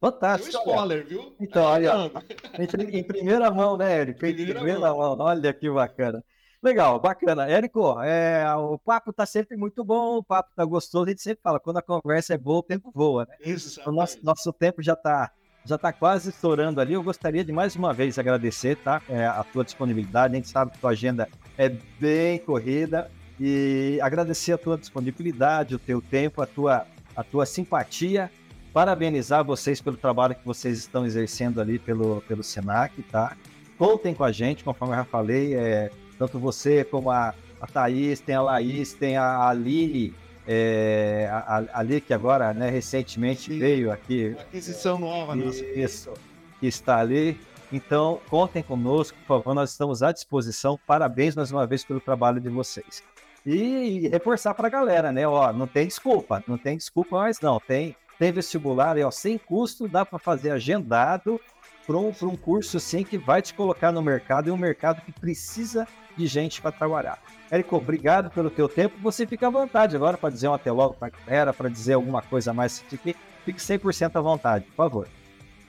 fantástico. 0.01 0.53
Deu 0.53 0.61
spoiler, 0.61 1.07
viu? 1.07 1.37
Então, 1.39 1.65
olha, 1.65 2.11
em, 2.59 2.99
em 2.99 3.05
primeira 3.05 3.51
mão, 3.51 3.77
né, 3.77 3.93
Érico? 3.99 4.25
Em 4.25 4.33
primeira, 4.33 4.55
primeira 4.55 4.81
mão. 4.81 5.17
mão. 5.19 5.27
olha 5.27 5.53
que 5.53 5.71
bacana. 5.71 6.25
Legal, 6.63 6.99
bacana. 6.99 7.47
Érico, 7.47 8.01
é, 8.01 8.43
o 8.57 8.79
papo 8.79 9.13
tá 9.13 9.27
sempre 9.27 9.55
muito 9.55 9.85
bom, 9.85 10.17
o 10.17 10.25
papo 10.25 10.51
tá 10.57 10.65
gostoso, 10.65 11.05
a 11.05 11.11
gente 11.11 11.21
sempre 11.21 11.43
fala, 11.43 11.61
quando 11.61 11.77
a 11.77 11.83
conversa 11.83 12.33
é 12.33 12.39
boa, 12.39 12.61
o 12.61 12.63
tempo 12.63 12.91
voa, 12.91 13.27
né? 13.27 13.37
Isso. 13.45 13.83
O 13.87 13.93
nosso, 13.93 14.25
nosso 14.25 14.51
tempo 14.51 14.83
já 14.83 14.97
tá, 14.97 15.31
já 15.65 15.79
tá 15.79 15.93
quase 15.93 16.31
estourando 16.31 16.81
ali. 16.81 16.93
Eu 16.93 17.03
gostaria 17.03 17.45
de 17.45 17.53
mais 17.53 17.75
uma 17.75 17.93
vez 17.93 18.19
agradecer, 18.19 18.77
tá? 18.77 19.01
É, 19.09 19.27
a 19.27 19.43
tua 19.45 19.65
disponibilidade, 19.65 20.35
a 20.35 20.37
gente 20.37 20.49
sabe 20.49 20.73
que 20.73 20.79
tua 20.79 20.91
agenda 20.91 21.29
é 21.57 21.69
bem 21.99 22.39
corrida 22.39 23.11
e 23.41 23.99
agradecer 24.03 24.53
a 24.53 24.59
tua 24.59 24.77
disponibilidade, 24.77 25.75
o 25.75 25.79
teu 25.79 26.01
tempo, 26.01 26.43
a 26.43 26.47
tua, 26.47 26.87
a 27.17 27.25
tua 27.25 27.47
simpatia. 27.47 28.31
Parabenizar 28.73 29.45
vocês 29.45 29.81
pelo 29.81 29.97
trabalho 29.97 30.35
que 30.35 30.45
vocês 30.45 30.79
estão 30.79 31.07
exercendo 31.07 31.61
ali 31.61 31.79
pelo, 31.79 32.21
pelo 32.23 32.43
Senac, 32.43 33.01
tá? 33.05 33.37
Contem 33.79 34.15
com 34.15 34.25
a 34.25 34.33
gente, 34.33 34.65
conforme 34.65 34.95
eu 34.95 34.99
já 34.99 35.05
falei, 35.05 35.55
é, 35.55 35.91
tanto 36.19 36.39
você 36.39 36.85
como 36.85 37.11
a, 37.11 37.35
a 37.61 37.67
Thaís, 37.67 38.21
tem 38.21 38.35
a 38.35 38.43
Laís, 38.43 38.93
tem 38.93 39.17
a 39.17 39.49
Aline, 39.49 40.13
é, 40.47 41.29
Ali 41.73 42.01
que 42.01 42.13
agora, 42.13 42.53
né, 42.53 42.69
recentemente 42.71 43.53
Sim. 43.53 43.59
veio 43.59 43.91
aqui. 43.91 44.37
Aquisição 44.39 44.99
nova, 44.99 45.35
nossa. 45.35 45.65
Isso, 45.65 46.13
que 46.61 46.67
está 46.67 46.99
ali. 46.99 47.39
Então, 47.73 48.21
contem 48.29 48.63
conosco, 48.63 49.17
por 49.27 49.39
favor, 49.39 49.55
nós 49.55 49.71
estamos 49.71 50.03
à 50.03 50.13
disposição. 50.13 50.79
Parabéns 50.87 51.35
mais 51.35 51.51
uma 51.51 51.67
vez 51.67 51.85
pelo 51.85 52.01
trabalho 52.01 52.41
de 52.41 52.49
vocês. 52.49 53.03
E 53.45 54.09
reforçar 54.09 54.55
para 54.55 54.69
a 54.69 54.71
galera, 54.71 55.13
né? 55.13 55.27
Ó, 55.27 55.53
não 55.53 55.67
tem 55.67 55.87
desculpa, 55.87 56.43
não 56.47 56.57
tem 56.57 56.77
desculpa 56.77 57.19
mais 57.19 57.41
não. 57.41 57.59
Tem, 57.61 57.97
tem 58.19 58.33
vestibular, 58.33 58.97
ó, 58.99 59.11
sem 59.11 59.37
custo, 59.37 59.89
dá 59.89 60.05
para 60.05 60.19
fazer 60.19 60.51
agendado 60.51 61.41
para 61.87 61.97
um, 61.97 62.13
um 62.23 62.37
curso 62.37 62.79
assim 62.79 63.05
que 63.05 63.19
vai 63.19 63.43
te 63.43 63.53
colocar 63.53 63.93
no 63.93 64.01
mercado 64.01 64.49
e 64.49 64.53
um 64.53 64.57
mercado 64.57 65.03
que 65.03 65.13
precisa 65.13 65.87
de 66.17 66.27
gente 66.27 66.61
para 66.61 66.73
trabalhar. 66.73 67.19
Érico, 67.51 67.77
obrigado 67.77 68.31
pelo 68.31 68.51
teu 68.51 68.69
tempo. 68.69 68.97
Você 69.03 69.27
fica 69.27 69.47
à 69.47 69.51
vontade 69.51 69.95
agora 69.95 70.17
para 70.17 70.31
dizer 70.31 70.49
um 70.49 70.55
até 70.55 70.73
logo 70.73 70.95
para 70.95 71.09
a 71.09 71.27
galera, 71.27 71.53
para 71.53 71.69
dizer 71.69 71.95
alguma 71.95 72.23
coisa 72.23 72.53
mais. 72.53 72.81
Fique, 72.81 73.15
fique 73.45 73.61
100% 73.61 74.17
à 74.17 74.21
vontade, 74.21 74.65
por 74.67 74.77
favor. 74.77 75.09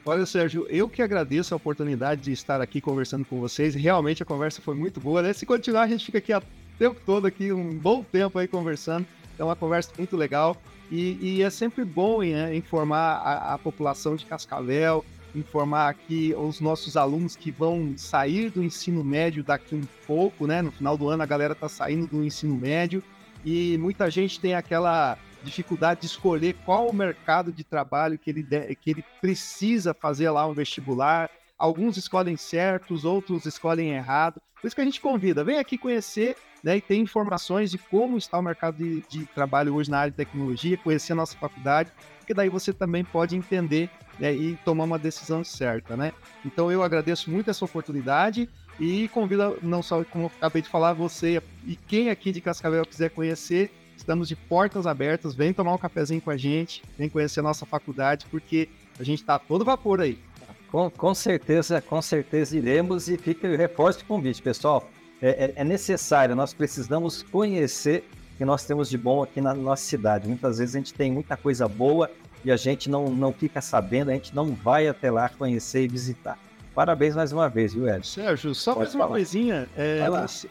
Olha, 0.06 0.26
Sérgio, 0.26 0.68
eu 0.70 0.88
que 0.88 1.02
agradeço 1.02 1.54
a 1.54 1.58
oportunidade 1.58 2.22
de 2.22 2.32
estar 2.32 2.62
aqui 2.62 2.80
conversando 2.80 3.26
com 3.26 3.40
vocês. 3.40 3.74
Realmente 3.74 4.22
a 4.22 4.26
conversa 4.26 4.62
foi 4.62 4.76
muito 4.76 5.00
boa, 5.00 5.22
né? 5.22 5.34
Se 5.34 5.46
continuar, 5.46 5.82
a 5.82 5.88
gente 5.88 6.06
fica 6.06 6.20
aqui 6.20 6.34
o 6.34 6.42
tempo 6.78 7.00
todo, 7.04 7.26
aqui, 7.26 7.52
um 7.52 7.76
bom 7.76 8.04
tempo 8.04 8.38
aí 8.38 8.48
conversando. 8.48 9.06
É 9.38 9.44
uma 9.44 9.56
conversa 9.56 9.92
muito 9.98 10.16
legal. 10.16 10.56
E, 10.92 11.18
e 11.22 11.42
é 11.42 11.50
sempre 11.50 11.84
bom 11.84 12.22
né, 12.22 12.56
informar 12.56 13.18
a, 13.18 13.56
a 13.56 13.58
população 13.58 14.16
de 14.16 14.26
Cascavel, 14.26 15.04
informar 15.40 15.90
aqui 15.90 16.34
os 16.38 16.60
nossos 16.60 16.96
alunos 16.98 17.36
que 17.36 17.52
vão 17.52 17.94
sair 17.98 18.50
do 18.50 18.64
ensino 18.64 19.04
médio 19.04 19.44
daqui 19.44 19.76
um 19.76 19.84
pouco, 20.06 20.48
né? 20.48 20.62
No 20.62 20.72
final 20.72 20.98
do 20.98 21.10
ano 21.10 21.24
a 21.24 21.26
galera 21.26 21.56
tá 21.56 21.70
saindo 21.70 22.08
do 22.08 22.24
ensino 22.24 22.56
médio 22.56 23.04
e 23.44 23.78
muita 23.78 24.10
gente 24.10 24.40
tem 24.40 24.56
aquela 24.56 25.18
dificuldade 25.44 26.02
de 26.02 26.08
escolher 26.08 26.56
qual 26.66 26.90
o 26.90 26.94
mercado 26.94 27.52
de 27.52 27.64
trabalho 27.64 28.18
que 28.18 28.30
ele, 28.30 28.44
que 28.76 28.90
ele 28.90 29.06
precisa 29.22 29.94
fazer 29.94 30.30
lá 30.32 30.48
um 30.48 30.54
vestibular. 30.54 31.30
Alguns 31.58 31.96
escolhem 31.96 32.36
certos, 32.36 33.06
outros 33.06 33.46
escolhem 33.46 33.92
errado. 33.92 34.42
Por 34.60 34.68
isso 34.68 34.76
que 34.76 34.82
a 34.82 34.86
gente 34.86 35.00
convida, 35.00 35.44
vem 35.44 35.60
aqui 35.60 35.78
conhecer 35.78 36.36
né, 36.66 36.78
e 36.78 36.82
ter 36.82 36.96
informações 36.96 37.70
de 37.70 37.78
como 37.78 38.18
está 38.18 38.40
o 38.40 38.42
mercado 38.42 38.78
de, 38.78 39.02
de 39.08 39.28
trabalho 39.28 39.76
hoje 39.76 39.92
na 39.92 40.00
área 40.00 40.10
de 40.10 40.18
tecnologia, 40.18 40.76
conhecer 40.76 41.14
a 41.14 41.16
nossa 41.16 41.38
faculdade, 41.38 41.92
porque 42.18 42.34
daí 42.34 42.50
você 42.50 42.74
também 42.74 43.06
pode 43.06 43.36
entender 43.36 43.88
né, 44.20 44.34
e 44.34 44.58
tomar 44.66 44.86
uma 44.86 44.98
decisão 44.98 45.44
certa, 45.44 45.96
né? 45.96 46.12
Então 46.44 46.72
eu 46.72 46.82
agradeço 46.82 47.30
muito 47.30 47.52
essa 47.52 47.64
oportunidade 47.64 48.50
e 48.80 49.08
convido, 49.10 49.60
não 49.62 49.84
só 49.84 50.04
como 50.06 50.24
eu 50.26 50.32
acabei 50.38 50.64
de 50.64 50.68
falar, 50.68 50.94
você 50.94 51.40
e 51.68 51.76
quem 51.76 52.10
aqui 52.10 52.32
de 52.32 52.42
Cascavel 52.42 52.84
quiser 52.84 53.12
conhecer, 53.12 53.72
estamos 53.96 54.28
de 54.28 54.36
portas 54.36 54.88
abertas, 54.88 55.36
vem 55.36 55.54
tomar 55.54 55.72
um 55.72 55.78
cafezinho 55.78 56.20
com 56.20 56.32
a 56.32 56.38
gente, 56.38 56.82
vem 56.98 57.08
conhecer 57.08 57.42
a 57.42 57.44
nossa 57.44 57.68
faculdade, 57.68 58.26
porque 58.32 58.70
a 59.00 59.04
gente 59.04 59.20
está 59.20 59.38
todo 59.38 59.64
vapor 59.64 60.02
aí. 60.02 60.18
Com, 60.72 60.90
com 60.90 61.14
certeza, 61.14 61.80
com 61.80 62.02
certeza 62.02 62.58
iremos 62.58 63.08
e 63.08 63.18
fica 63.20 63.48
o 63.48 63.56
reforço 63.56 64.00
de 64.00 64.06
convite, 64.06 64.42
pessoal. 64.42 64.90
É, 65.22 65.46
é, 65.46 65.54
é 65.56 65.64
necessário, 65.64 66.36
nós 66.36 66.54
precisamos 66.54 67.24
conhecer 67.24 68.04
o 68.34 68.38
que 68.38 68.46
nós 68.46 68.66
temos 68.66 68.90
de 68.90 68.98
bom 68.98 69.24
aqui 69.24 69.40
na 69.40 69.54
nossa 69.54 69.84
cidade. 69.84 70.28
Muitas 70.28 70.58
vezes 70.58 70.76
a 70.76 70.80
gente 70.80 70.94
tem 70.94 71.12
muita 71.12 71.38
coisa 71.38 71.68
boa 71.68 72.12
e 72.44 72.52
a 72.52 72.58
gente 72.58 72.90
não, 72.90 73.06
não 73.06 73.32
fica 73.32 73.62
sabendo, 73.62 74.12
a 74.12 74.14
gente 74.14 74.36
não 74.36 74.54
vai 74.54 74.88
até 74.88 75.10
lá 75.10 75.30
conhecer 75.30 75.84
e 75.84 75.88
visitar. 75.88 76.38
Parabéns 76.76 77.16
mais 77.16 77.32
uma 77.32 77.48
vez, 77.48 77.74
viu, 77.74 77.88
Ed? 77.88 78.06
Sérgio, 78.06 78.54
só 78.54 78.74
Pode 78.74 78.84
mais 78.84 78.92
falar. 78.92 79.06
uma 79.06 79.12
coisinha. 79.12 79.68
É, 79.78 80.06
você, 80.10 80.50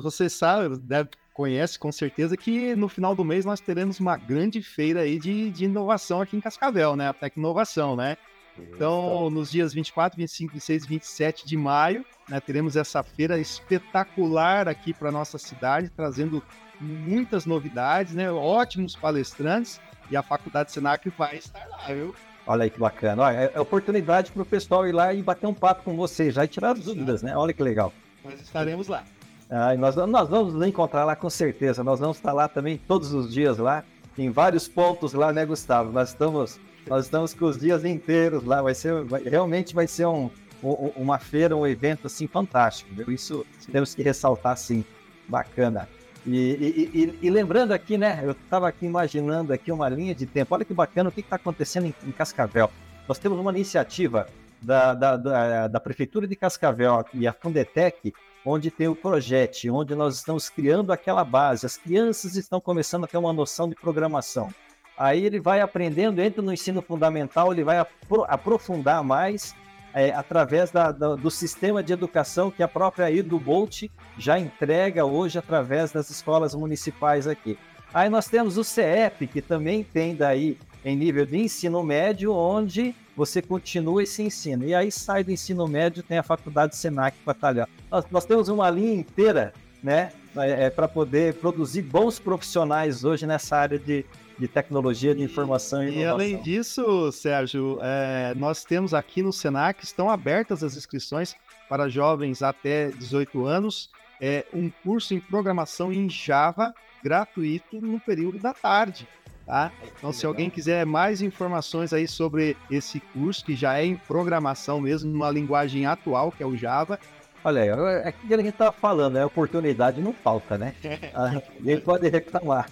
você 0.00 0.28
sabe, 0.30 0.78
deve, 0.78 1.10
conhece 1.34 1.78
com 1.78 1.92
certeza 1.92 2.34
que 2.36 2.74
no 2.74 2.88
final 2.88 3.14
do 3.14 3.24
mês 3.24 3.44
nós 3.44 3.60
teremos 3.60 4.00
uma 4.00 4.16
grande 4.16 4.62
feira 4.62 5.00
aí 5.00 5.18
de, 5.18 5.50
de 5.50 5.66
inovação 5.66 6.22
aqui 6.22 6.36
em 6.36 6.40
Cascavel, 6.40 6.96
né? 6.96 7.08
A 7.08 7.12
Tecnovação, 7.12 7.94
né? 7.94 8.16
Então, 8.62 9.30
nos 9.30 9.50
dias 9.50 9.72
24, 9.72 10.16
25, 10.16 10.52
26 10.52 10.84
e 10.84 10.88
27 10.88 11.46
de 11.46 11.56
maio, 11.56 12.04
né, 12.28 12.40
teremos 12.40 12.76
essa 12.76 13.02
feira 13.02 13.38
espetacular 13.38 14.68
aqui 14.68 14.92
para 14.92 15.10
nossa 15.10 15.38
cidade, 15.38 15.90
trazendo 15.90 16.42
muitas 16.80 17.44
novidades, 17.44 18.14
né? 18.14 18.30
Ótimos 18.30 18.96
palestrantes 18.96 19.80
e 20.10 20.16
a 20.16 20.22
Faculdade 20.22 20.72
Senac 20.72 21.08
vai 21.10 21.36
estar 21.36 21.66
lá, 21.68 21.86
viu? 21.88 22.14
Olha 22.46 22.64
aí 22.64 22.70
que 22.70 22.80
bacana. 22.80 23.22
Olha, 23.22 23.36
é, 23.36 23.52
é 23.54 23.60
oportunidade 23.60 24.32
para 24.32 24.42
o 24.42 24.46
pessoal 24.46 24.86
ir 24.86 24.92
lá 24.92 25.12
e 25.12 25.22
bater 25.22 25.46
um 25.46 25.54
papo 25.54 25.84
com 25.84 25.96
vocês, 25.96 26.34
já 26.34 26.44
e 26.44 26.48
tirar 26.48 26.72
as 26.72 26.80
dúvidas, 26.80 27.22
né? 27.22 27.36
Olha 27.36 27.52
que 27.52 27.62
legal. 27.62 27.92
Nós 28.24 28.40
estaremos 28.40 28.88
lá. 28.88 29.04
Ah, 29.48 29.74
nós, 29.76 29.96
nós 29.96 30.28
vamos 30.28 30.54
nos 30.54 30.66
encontrar 30.66 31.04
lá 31.04 31.16
com 31.16 31.28
certeza. 31.28 31.82
Nós 31.82 32.00
vamos 32.00 32.16
estar 32.16 32.32
lá 32.32 32.48
também 32.48 32.78
todos 32.78 33.12
os 33.12 33.32
dias 33.32 33.58
lá, 33.58 33.84
em 34.16 34.30
vários 34.30 34.68
pontos 34.68 35.12
lá, 35.12 35.32
né, 35.32 35.44
Gustavo? 35.44 35.92
Nós 35.92 36.10
estamos, 36.10 36.58
nós 36.90 37.04
estamos 37.04 37.32
com 37.32 37.44
os 37.44 37.56
dias 37.56 37.84
inteiros 37.84 38.44
lá. 38.44 38.60
Vai 38.60 38.74
ser, 38.74 39.04
vai, 39.04 39.22
realmente 39.22 39.72
vai 39.72 39.86
ser 39.86 40.06
um, 40.06 40.28
um, 40.60 40.90
uma 40.96 41.20
feira, 41.20 41.56
um 41.56 41.64
evento 41.64 42.08
assim 42.08 42.26
fantástico. 42.26 42.92
Viu? 42.92 43.12
Isso 43.12 43.46
temos 43.70 43.94
que 43.94 44.02
ressaltar, 44.02 44.56
sim. 44.56 44.84
Bacana. 45.28 45.88
E, 46.26 46.32
e, 46.36 46.90
e, 46.92 47.18
e, 47.28 47.30
lembrando 47.30 47.70
aqui, 47.70 47.96
né? 47.96 48.18
Eu 48.24 48.32
estava 48.32 48.66
aqui 48.68 48.84
imaginando 48.84 49.52
aqui 49.52 49.70
uma 49.70 49.88
linha 49.88 50.12
de 50.12 50.26
tempo. 50.26 50.52
Olha 50.52 50.64
que 50.64 50.74
bacana 50.74 51.08
o 51.08 51.12
que 51.12 51.20
está 51.20 51.36
acontecendo 51.36 51.86
em, 51.86 51.94
em, 52.04 52.10
Cascavel. 52.10 52.68
Nós 53.08 53.18
temos 53.20 53.38
uma 53.38 53.52
iniciativa 53.52 54.26
da, 54.60 54.92
da, 54.92 55.16
da, 55.16 55.68
da, 55.68 55.80
Prefeitura 55.80 56.26
de 56.26 56.34
Cascavel 56.34 57.04
e 57.14 57.26
a 57.26 57.32
Fundetec, 57.32 58.12
onde 58.44 58.68
tem 58.68 58.88
o 58.88 58.96
projeto, 58.96 59.72
onde 59.72 59.94
nós 59.94 60.16
estamos 60.16 60.50
criando 60.50 60.92
aquela 60.92 61.24
base. 61.24 61.64
As 61.64 61.76
crianças 61.76 62.34
estão 62.34 62.60
começando 62.60 63.04
a 63.04 63.06
ter 63.06 63.16
uma 63.16 63.32
noção 63.32 63.68
de 63.68 63.76
programação. 63.76 64.52
Aí 65.00 65.24
ele 65.24 65.40
vai 65.40 65.62
aprendendo, 65.62 66.20
entra 66.20 66.42
no 66.42 66.52
ensino 66.52 66.82
fundamental, 66.82 67.54
ele 67.54 67.64
vai 67.64 67.78
apro 67.78 68.26
aprofundar 68.28 69.02
mais 69.02 69.54
é, 69.94 70.12
através 70.12 70.70
da, 70.70 70.92
da, 70.92 71.16
do 71.16 71.30
sistema 71.30 71.82
de 71.82 71.90
educação 71.90 72.50
que 72.50 72.62
a 72.62 72.68
própria 72.68 73.10
Edu 73.10 73.40
Bolt 73.40 73.84
já 74.18 74.38
entrega 74.38 75.06
hoje 75.06 75.38
através 75.38 75.90
das 75.90 76.10
escolas 76.10 76.54
municipais 76.54 77.26
aqui. 77.26 77.58
Aí 77.94 78.10
nós 78.10 78.28
temos 78.28 78.58
o 78.58 78.62
CEP, 78.62 79.26
que 79.26 79.40
também 79.40 79.82
tem 79.82 80.14
daí 80.14 80.58
em 80.84 80.94
nível 80.94 81.24
de 81.24 81.38
ensino 81.38 81.82
médio, 81.82 82.34
onde 82.34 82.94
você 83.16 83.40
continua 83.40 84.02
esse 84.02 84.22
ensino. 84.22 84.66
E 84.66 84.74
aí 84.74 84.92
sai 84.92 85.24
do 85.24 85.32
ensino 85.32 85.66
médio, 85.66 86.02
tem 86.02 86.18
a 86.18 86.22
faculdade 86.22 86.76
Senac 86.76 87.16
Batalhão. 87.24 87.66
Nós, 87.90 88.04
nós 88.10 88.26
temos 88.26 88.50
uma 88.50 88.68
linha 88.68 88.96
inteira 88.96 89.54
né, 89.82 90.12
é, 90.36 90.66
é 90.66 90.70
para 90.70 90.86
poder 90.86 91.36
produzir 91.36 91.80
bons 91.80 92.18
profissionais 92.18 93.02
hoje 93.02 93.26
nessa 93.26 93.56
área 93.56 93.78
de, 93.78 94.04
de 94.40 94.48
tecnologia 94.48 95.14
de 95.14 95.22
informação 95.22 95.82
e, 95.82 95.86
e 95.86 95.92
inovação. 95.92 96.02
E 96.02 96.32
além 96.32 96.42
disso, 96.42 97.12
Sérgio, 97.12 97.78
é, 97.82 98.34
nós 98.34 98.64
temos 98.64 98.94
aqui 98.94 99.22
no 99.22 99.32
Senac, 99.32 99.84
estão 99.84 100.08
abertas 100.08 100.64
as 100.64 100.76
inscrições 100.76 101.36
para 101.68 101.88
jovens 101.88 102.42
até 102.42 102.90
18 102.90 103.44
anos, 103.44 103.90
é, 104.20 104.46
um 104.52 104.70
curso 104.82 105.14
em 105.14 105.20
programação 105.20 105.92
em 105.92 106.08
Java 106.08 106.74
gratuito 107.02 107.80
no 107.80 108.00
período 108.00 108.38
da 108.38 108.54
tarde. 108.54 109.06
Tá? 109.44 109.72
Então, 109.98 110.12
se 110.12 110.24
alguém 110.24 110.48
quiser 110.48 110.86
mais 110.86 111.20
informações 111.20 111.92
aí 111.92 112.06
sobre 112.06 112.56
esse 112.70 113.00
curso, 113.00 113.44
que 113.44 113.54
já 113.54 113.78
é 113.78 113.84
em 113.84 113.96
programação 113.96 114.80
mesmo, 114.80 115.10
numa 115.10 115.30
linguagem 115.30 115.86
atual, 115.86 116.30
que 116.30 116.42
é 116.42 116.46
o 116.46 116.56
Java, 116.56 116.98
Olha 117.42 117.62
aí, 117.62 117.68
é 117.68 118.08
aquilo 118.08 118.28
que 118.28 118.34
a 118.34 118.36
gente 118.38 118.48
estava 118.50 118.72
falando, 118.72 119.14
né? 119.14 119.24
Oportunidade 119.24 120.00
não 120.00 120.12
falta, 120.12 120.58
né? 120.58 120.74
Ah, 121.14 121.40
ninguém 121.58 121.80
pode 121.80 122.08
reclamar. 122.08 122.66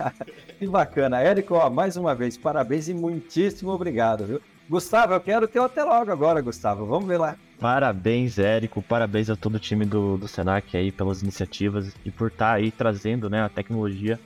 Que 0.58 0.66
bacana. 0.66 1.20
Érico, 1.20 1.54
ó, 1.54 1.70
mais 1.70 1.96
uma 1.96 2.14
vez, 2.14 2.36
parabéns 2.36 2.88
e 2.88 2.94
muitíssimo 2.94 3.70
obrigado, 3.70 4.24
viu? 4.24 4.42
Gustavo, 4.68 5.14
eu 5.14 5.20
quero 5.20 5.48
ter 5.48 5.60
até 5.60 5.82
logo 5.82 6.12
agora, 6.12 6.42
Gustavo. 6.42 6.84
Vamos 6.84 7.08
ver 7.08 7.18
lá. 7.18 7.36
Parabéns, 7.58 8.38
Érico. 8.38 8.82
Parabéns 8.82 9.30
a 9.30 9.36
todo 9.36 9.54
o 9.54 9.58
time 9.58 9.86
do, 9.86 10.18
do 10.18 10.28
Senac 10.28 10.76
aí 10.76 10.92
pelas 10.92 11.22
iniciativas 11.22 11.94
e 12.04 12.10
por 12.10 12.28
estar 12.28 12.50
tá 12.50 12.52
aí 12.54 12.70
trazendo 12.70 13.30
né, 13.30 13.42
a 13.42 13.48
tecnologia 13.48 14.20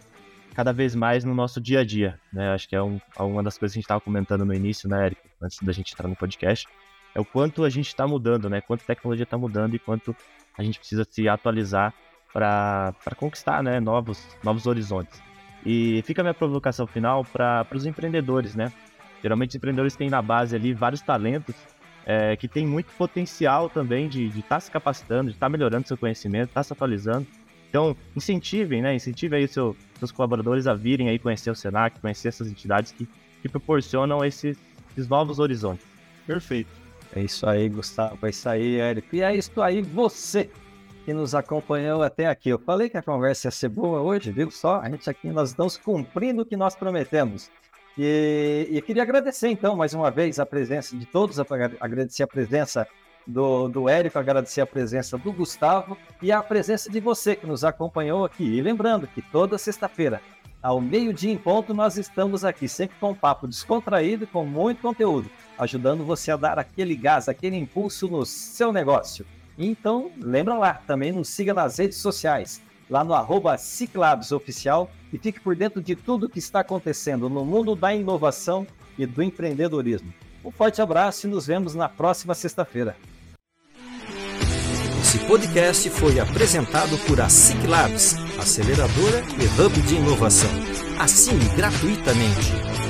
cada 0.54 0.72
vez 0.72 0.94
mais 0.94 1.24
no 1.24 1.34
nosso 1.34 1.60
dia 1.60 1.80
a 1.80 1.84
dia. 1.84 2.18
Né? 2.32 2.52
Acho 2.52 2.68
que 2.68 2.74
é 2.74 2.82
um, 2.82 3.00
uma 3.18 3.42
das 3.42 3.56
coisas 3.56 3.72
que 3.72 3.78
a 3.78 3.80
gente 3.80 3.84
estava 3.84 4.00
comentando 4.00 4.44
no 4.44 4.52
início, 4.52 4.88
né, 4.88 5.06
Érico? 5.06 5.22
Antes 5.40 5.58
da 5.62 5.72
gente 5.72 5.92
entrar 5.92 6.08
no 6.08 6.16
podcast 6.16 6.66
é 7.14 7.20
o 7.20 7.24
quanto 7.24 7.64
a 7.64 7.70
gente 7.70 7.88
está 7.88 8.06
mudando, 8.06 8.48
né? 8.48 8.60
Quanto 8.60 8.82
a 8.82 8.86
tecnologia 8.86 9.24
está 9.24 9.36
mudando 9.36 9.74
e 9.74 9.78
quanto 9.78 10.16
a 10.56 10.62
gente 10.62 10.78
precisa 10.78 11.06
se 11.08 11.28
atualizar 11.28 11.94
para 12.32 12.94
conquistar 13.16 13.62
né? 13.62 13.78
novos, 13.78 14.26
novos 14.42 14.66
horizontes. 14.66 15.22
E 15.64 16.02
fica 16.04 16.22
a 16.22 16.24
minha 16.24 16.34
provocação 16.34 16.86
final 16.86 17.24
para 17.24 17.66
os 17.72 17.86
empreendedores, 17.86 18.54
né? 18.54 18.72
Geralmente 19.22 19.50
os 19.50 19.56
empreendedores 19.56 19.94
têm 19.94 20.10
na 20.10 20.20
base 20.20 20.56
ali 20.56 20.72
vários 20.72 21.00
talentos 21.00 21.54
é, 22.04 22.34
que 22.34 22.48
têm 22.48 22.66
muito 22.66 22.90
potencial 22.98 23.68
também 23.70 24.08
de 24.08 24.26
estar 24.26 24.42
tá 24.56 24.60
se 24.60 24.70
capacitando, 24.70 25.30
de 25.30 25.36
estar 25.36 25.46
tá 25.46 25.50
melhorando 25.50 25.86
seu 25.86 25.96
conhecimento, 25.96 26.48
estar 26.48 26.60
tá 26.60 26.64
se 26.64 26.72
atualizando. 26.72 27.26
Então, 27.68 27.96
incentivem, 28.16 28.82
né? 28.82 28.94
Incentivem 28.94 29.40
aí 29.40 29.48
seu, 29.48 29.76
seus 29.98 30.10
colaboradores 30.10 30.66
a 30.66 30.74
virem 30.74 31.08
aí 31.08 31.18
conhecer 31.18 31.50
o 31.50 31.54
Senac, 31.54 32.00
conhecer 32.00 32.28
essas 32.28 32.48
entidades 32.48 32.90
que, 32.90 33.08
que 33.40 33.48
proporcionam 33.48 34.24
esses, 34.24 34.58
esses 34.90 35.08
novos 35.08 35.38
horizontes. 35.38 35.86
Perfeito. 36.26 36.81
É 37.14 37.20
isso 37.20 37.46
aí, 37.46 37.68
Gustavo. 37.68 38.18
É 38.26 38.30
isso 38.30 38.48
aí, 38.48 38.80
Érico. 38.80 39.14
E 39.14 39.22
é 39.22 39.34
isso 39.36 39.60
aí, 39.60 39.82
você 39.82 40.50
que 41.04 41.12
nos 41.12 41.34
acompanhou 41.34 42.02
até 42.02 42.26
aqui. 42.26 42.48
Eu 42.48 42.58
falei 42.58 42.88
que 42.88 42.96
a 42.96 43.02
conversa 43.02 43.48
ia 43.48 43.50
ser 43.50 43.68
boa 43.68 44.00
hoje, 44.00 44.30
viu 44.30 44.50
só? 44.50 44.80
A 44.80 44.88
gente 44.88 45.08
aqui, 45.10 45.28
nós 45.28 45.50
estamos 45.50 45.76
cumprindo 45.76 46.42
o 46.42 46.46
que 46.46 46.56
nós 46.56 46.74
prometemos. 46.74 47.50
E, 47.98 48.68
e 48.70 48.80
queria 48.80 49.02
agradecer, 49.02 49.48
então, 49.48 49.76
mais 49.76 49.92
uma 49.92 50.10
vez, 50.10 50.38
a 50.38 50.46
presença 50.46 50.96
de 50.96 51.04
todos, 51.04 51.38
agradecer 51.80 52.22
a 52.22 52.26
presença 52.26 52.86
do, 53.26 53.68
do 53.68 53.88
Érico, 53.88 54.18
agradecer 54.18 54.60
a 54.60 54.66
presença 54.66 55.18
do 55.18 55.32
Gustavo 55.32 55.96
e 56.20 56.32
a 56.32 56.42
presença 56.42 56.90
de 56.90 57.00
você 57.00 57.36
que 57.36 57.46
nos 57.46 57.64
acompanhou 57.64 58.24
aqui. 58.24 58.44
E 58.44 58.62
lembrando 58.62 59.06
que 59.06 59.20
toda 59.20 59.58
sexta-feira, 59.58 60.20
ao 60.62 60.80
meio-dia 60.80 61.32
em 61.32 61.36
ponto, 61.36 61.74
nós 61.74 61.98
estamos 61.98 62.44
aqui, 62.44 62.68
sempre 62.68 62.96
com 62.98 63.10
um 63.10 63.14
papo 63.14 63.46
descontraído 63.46 64.26
com 64.26 64.44
muito 64.44 64.80
conteúdo, 64.80 65.30
ajudando 65.58 66.04
você 66.04 66.30
a 66.30 66.36
dar 66.36 66.58
aquele 66.58 66.94
gás, 66.94 67.28
aquele 67.28 67.56
impulso 67.56 68.08
no 68.08 68.24
seu 68.24 68.72
negócio. 68.72 69.26
Então, 69.58 70.10
lembra 70.20 70.54
lá, 70.54 70.74
também 70.74 71.12
nos 71.12 71.28
siga 71.28 71.52
nas 71.52 71.78
redes 71.78 71.98
sociais, 71.98 72.62
lá 72.88 73.04
no 73.04 73.14
arroba 73.14 73.56
Oficial 74.34 74.90
e 75.12 75.18
fique 75.18 75.40
por 75.40 75.54
dentro 75.54 75.82
de 75.82 75.94
tudo 75.94 76.28
que 76.28 76.38
está 76.38 76.60
acontecendo 76.60 77.28
no 77.28 77.44
mundo 77.44 77.74
da 77.74 77.94
inovação 77.94 78.66
e 78.98 79.06
do 79.06 79.22
empreendedorismo. 79.22 80.12
Um 80.44 80.50
forte 80.50 80.82
abraço 80.82 81.26
e 81.26 81.30
nos 81.30 81.46
vemos 81.46 81.74
na 81.74 81.88
próxima 81.88 82.34
sexta-feira. 82.34 82.96
Esse 85.00 85.18
podcast 85.26 85.90
foi 85.90 86.18
apresentado 86.18 86.96
por 87.06 87.20
a 87.20 87.28
Ciclabs, 87.28 88.16
aceleradora 88.38 89.22
e 89.38 89.60
hub 89.60 89.80
de 89.82 89.96
inovação. 89.96 90.50
Assine 90.98 91.44
gratuitamente 91.54 92.81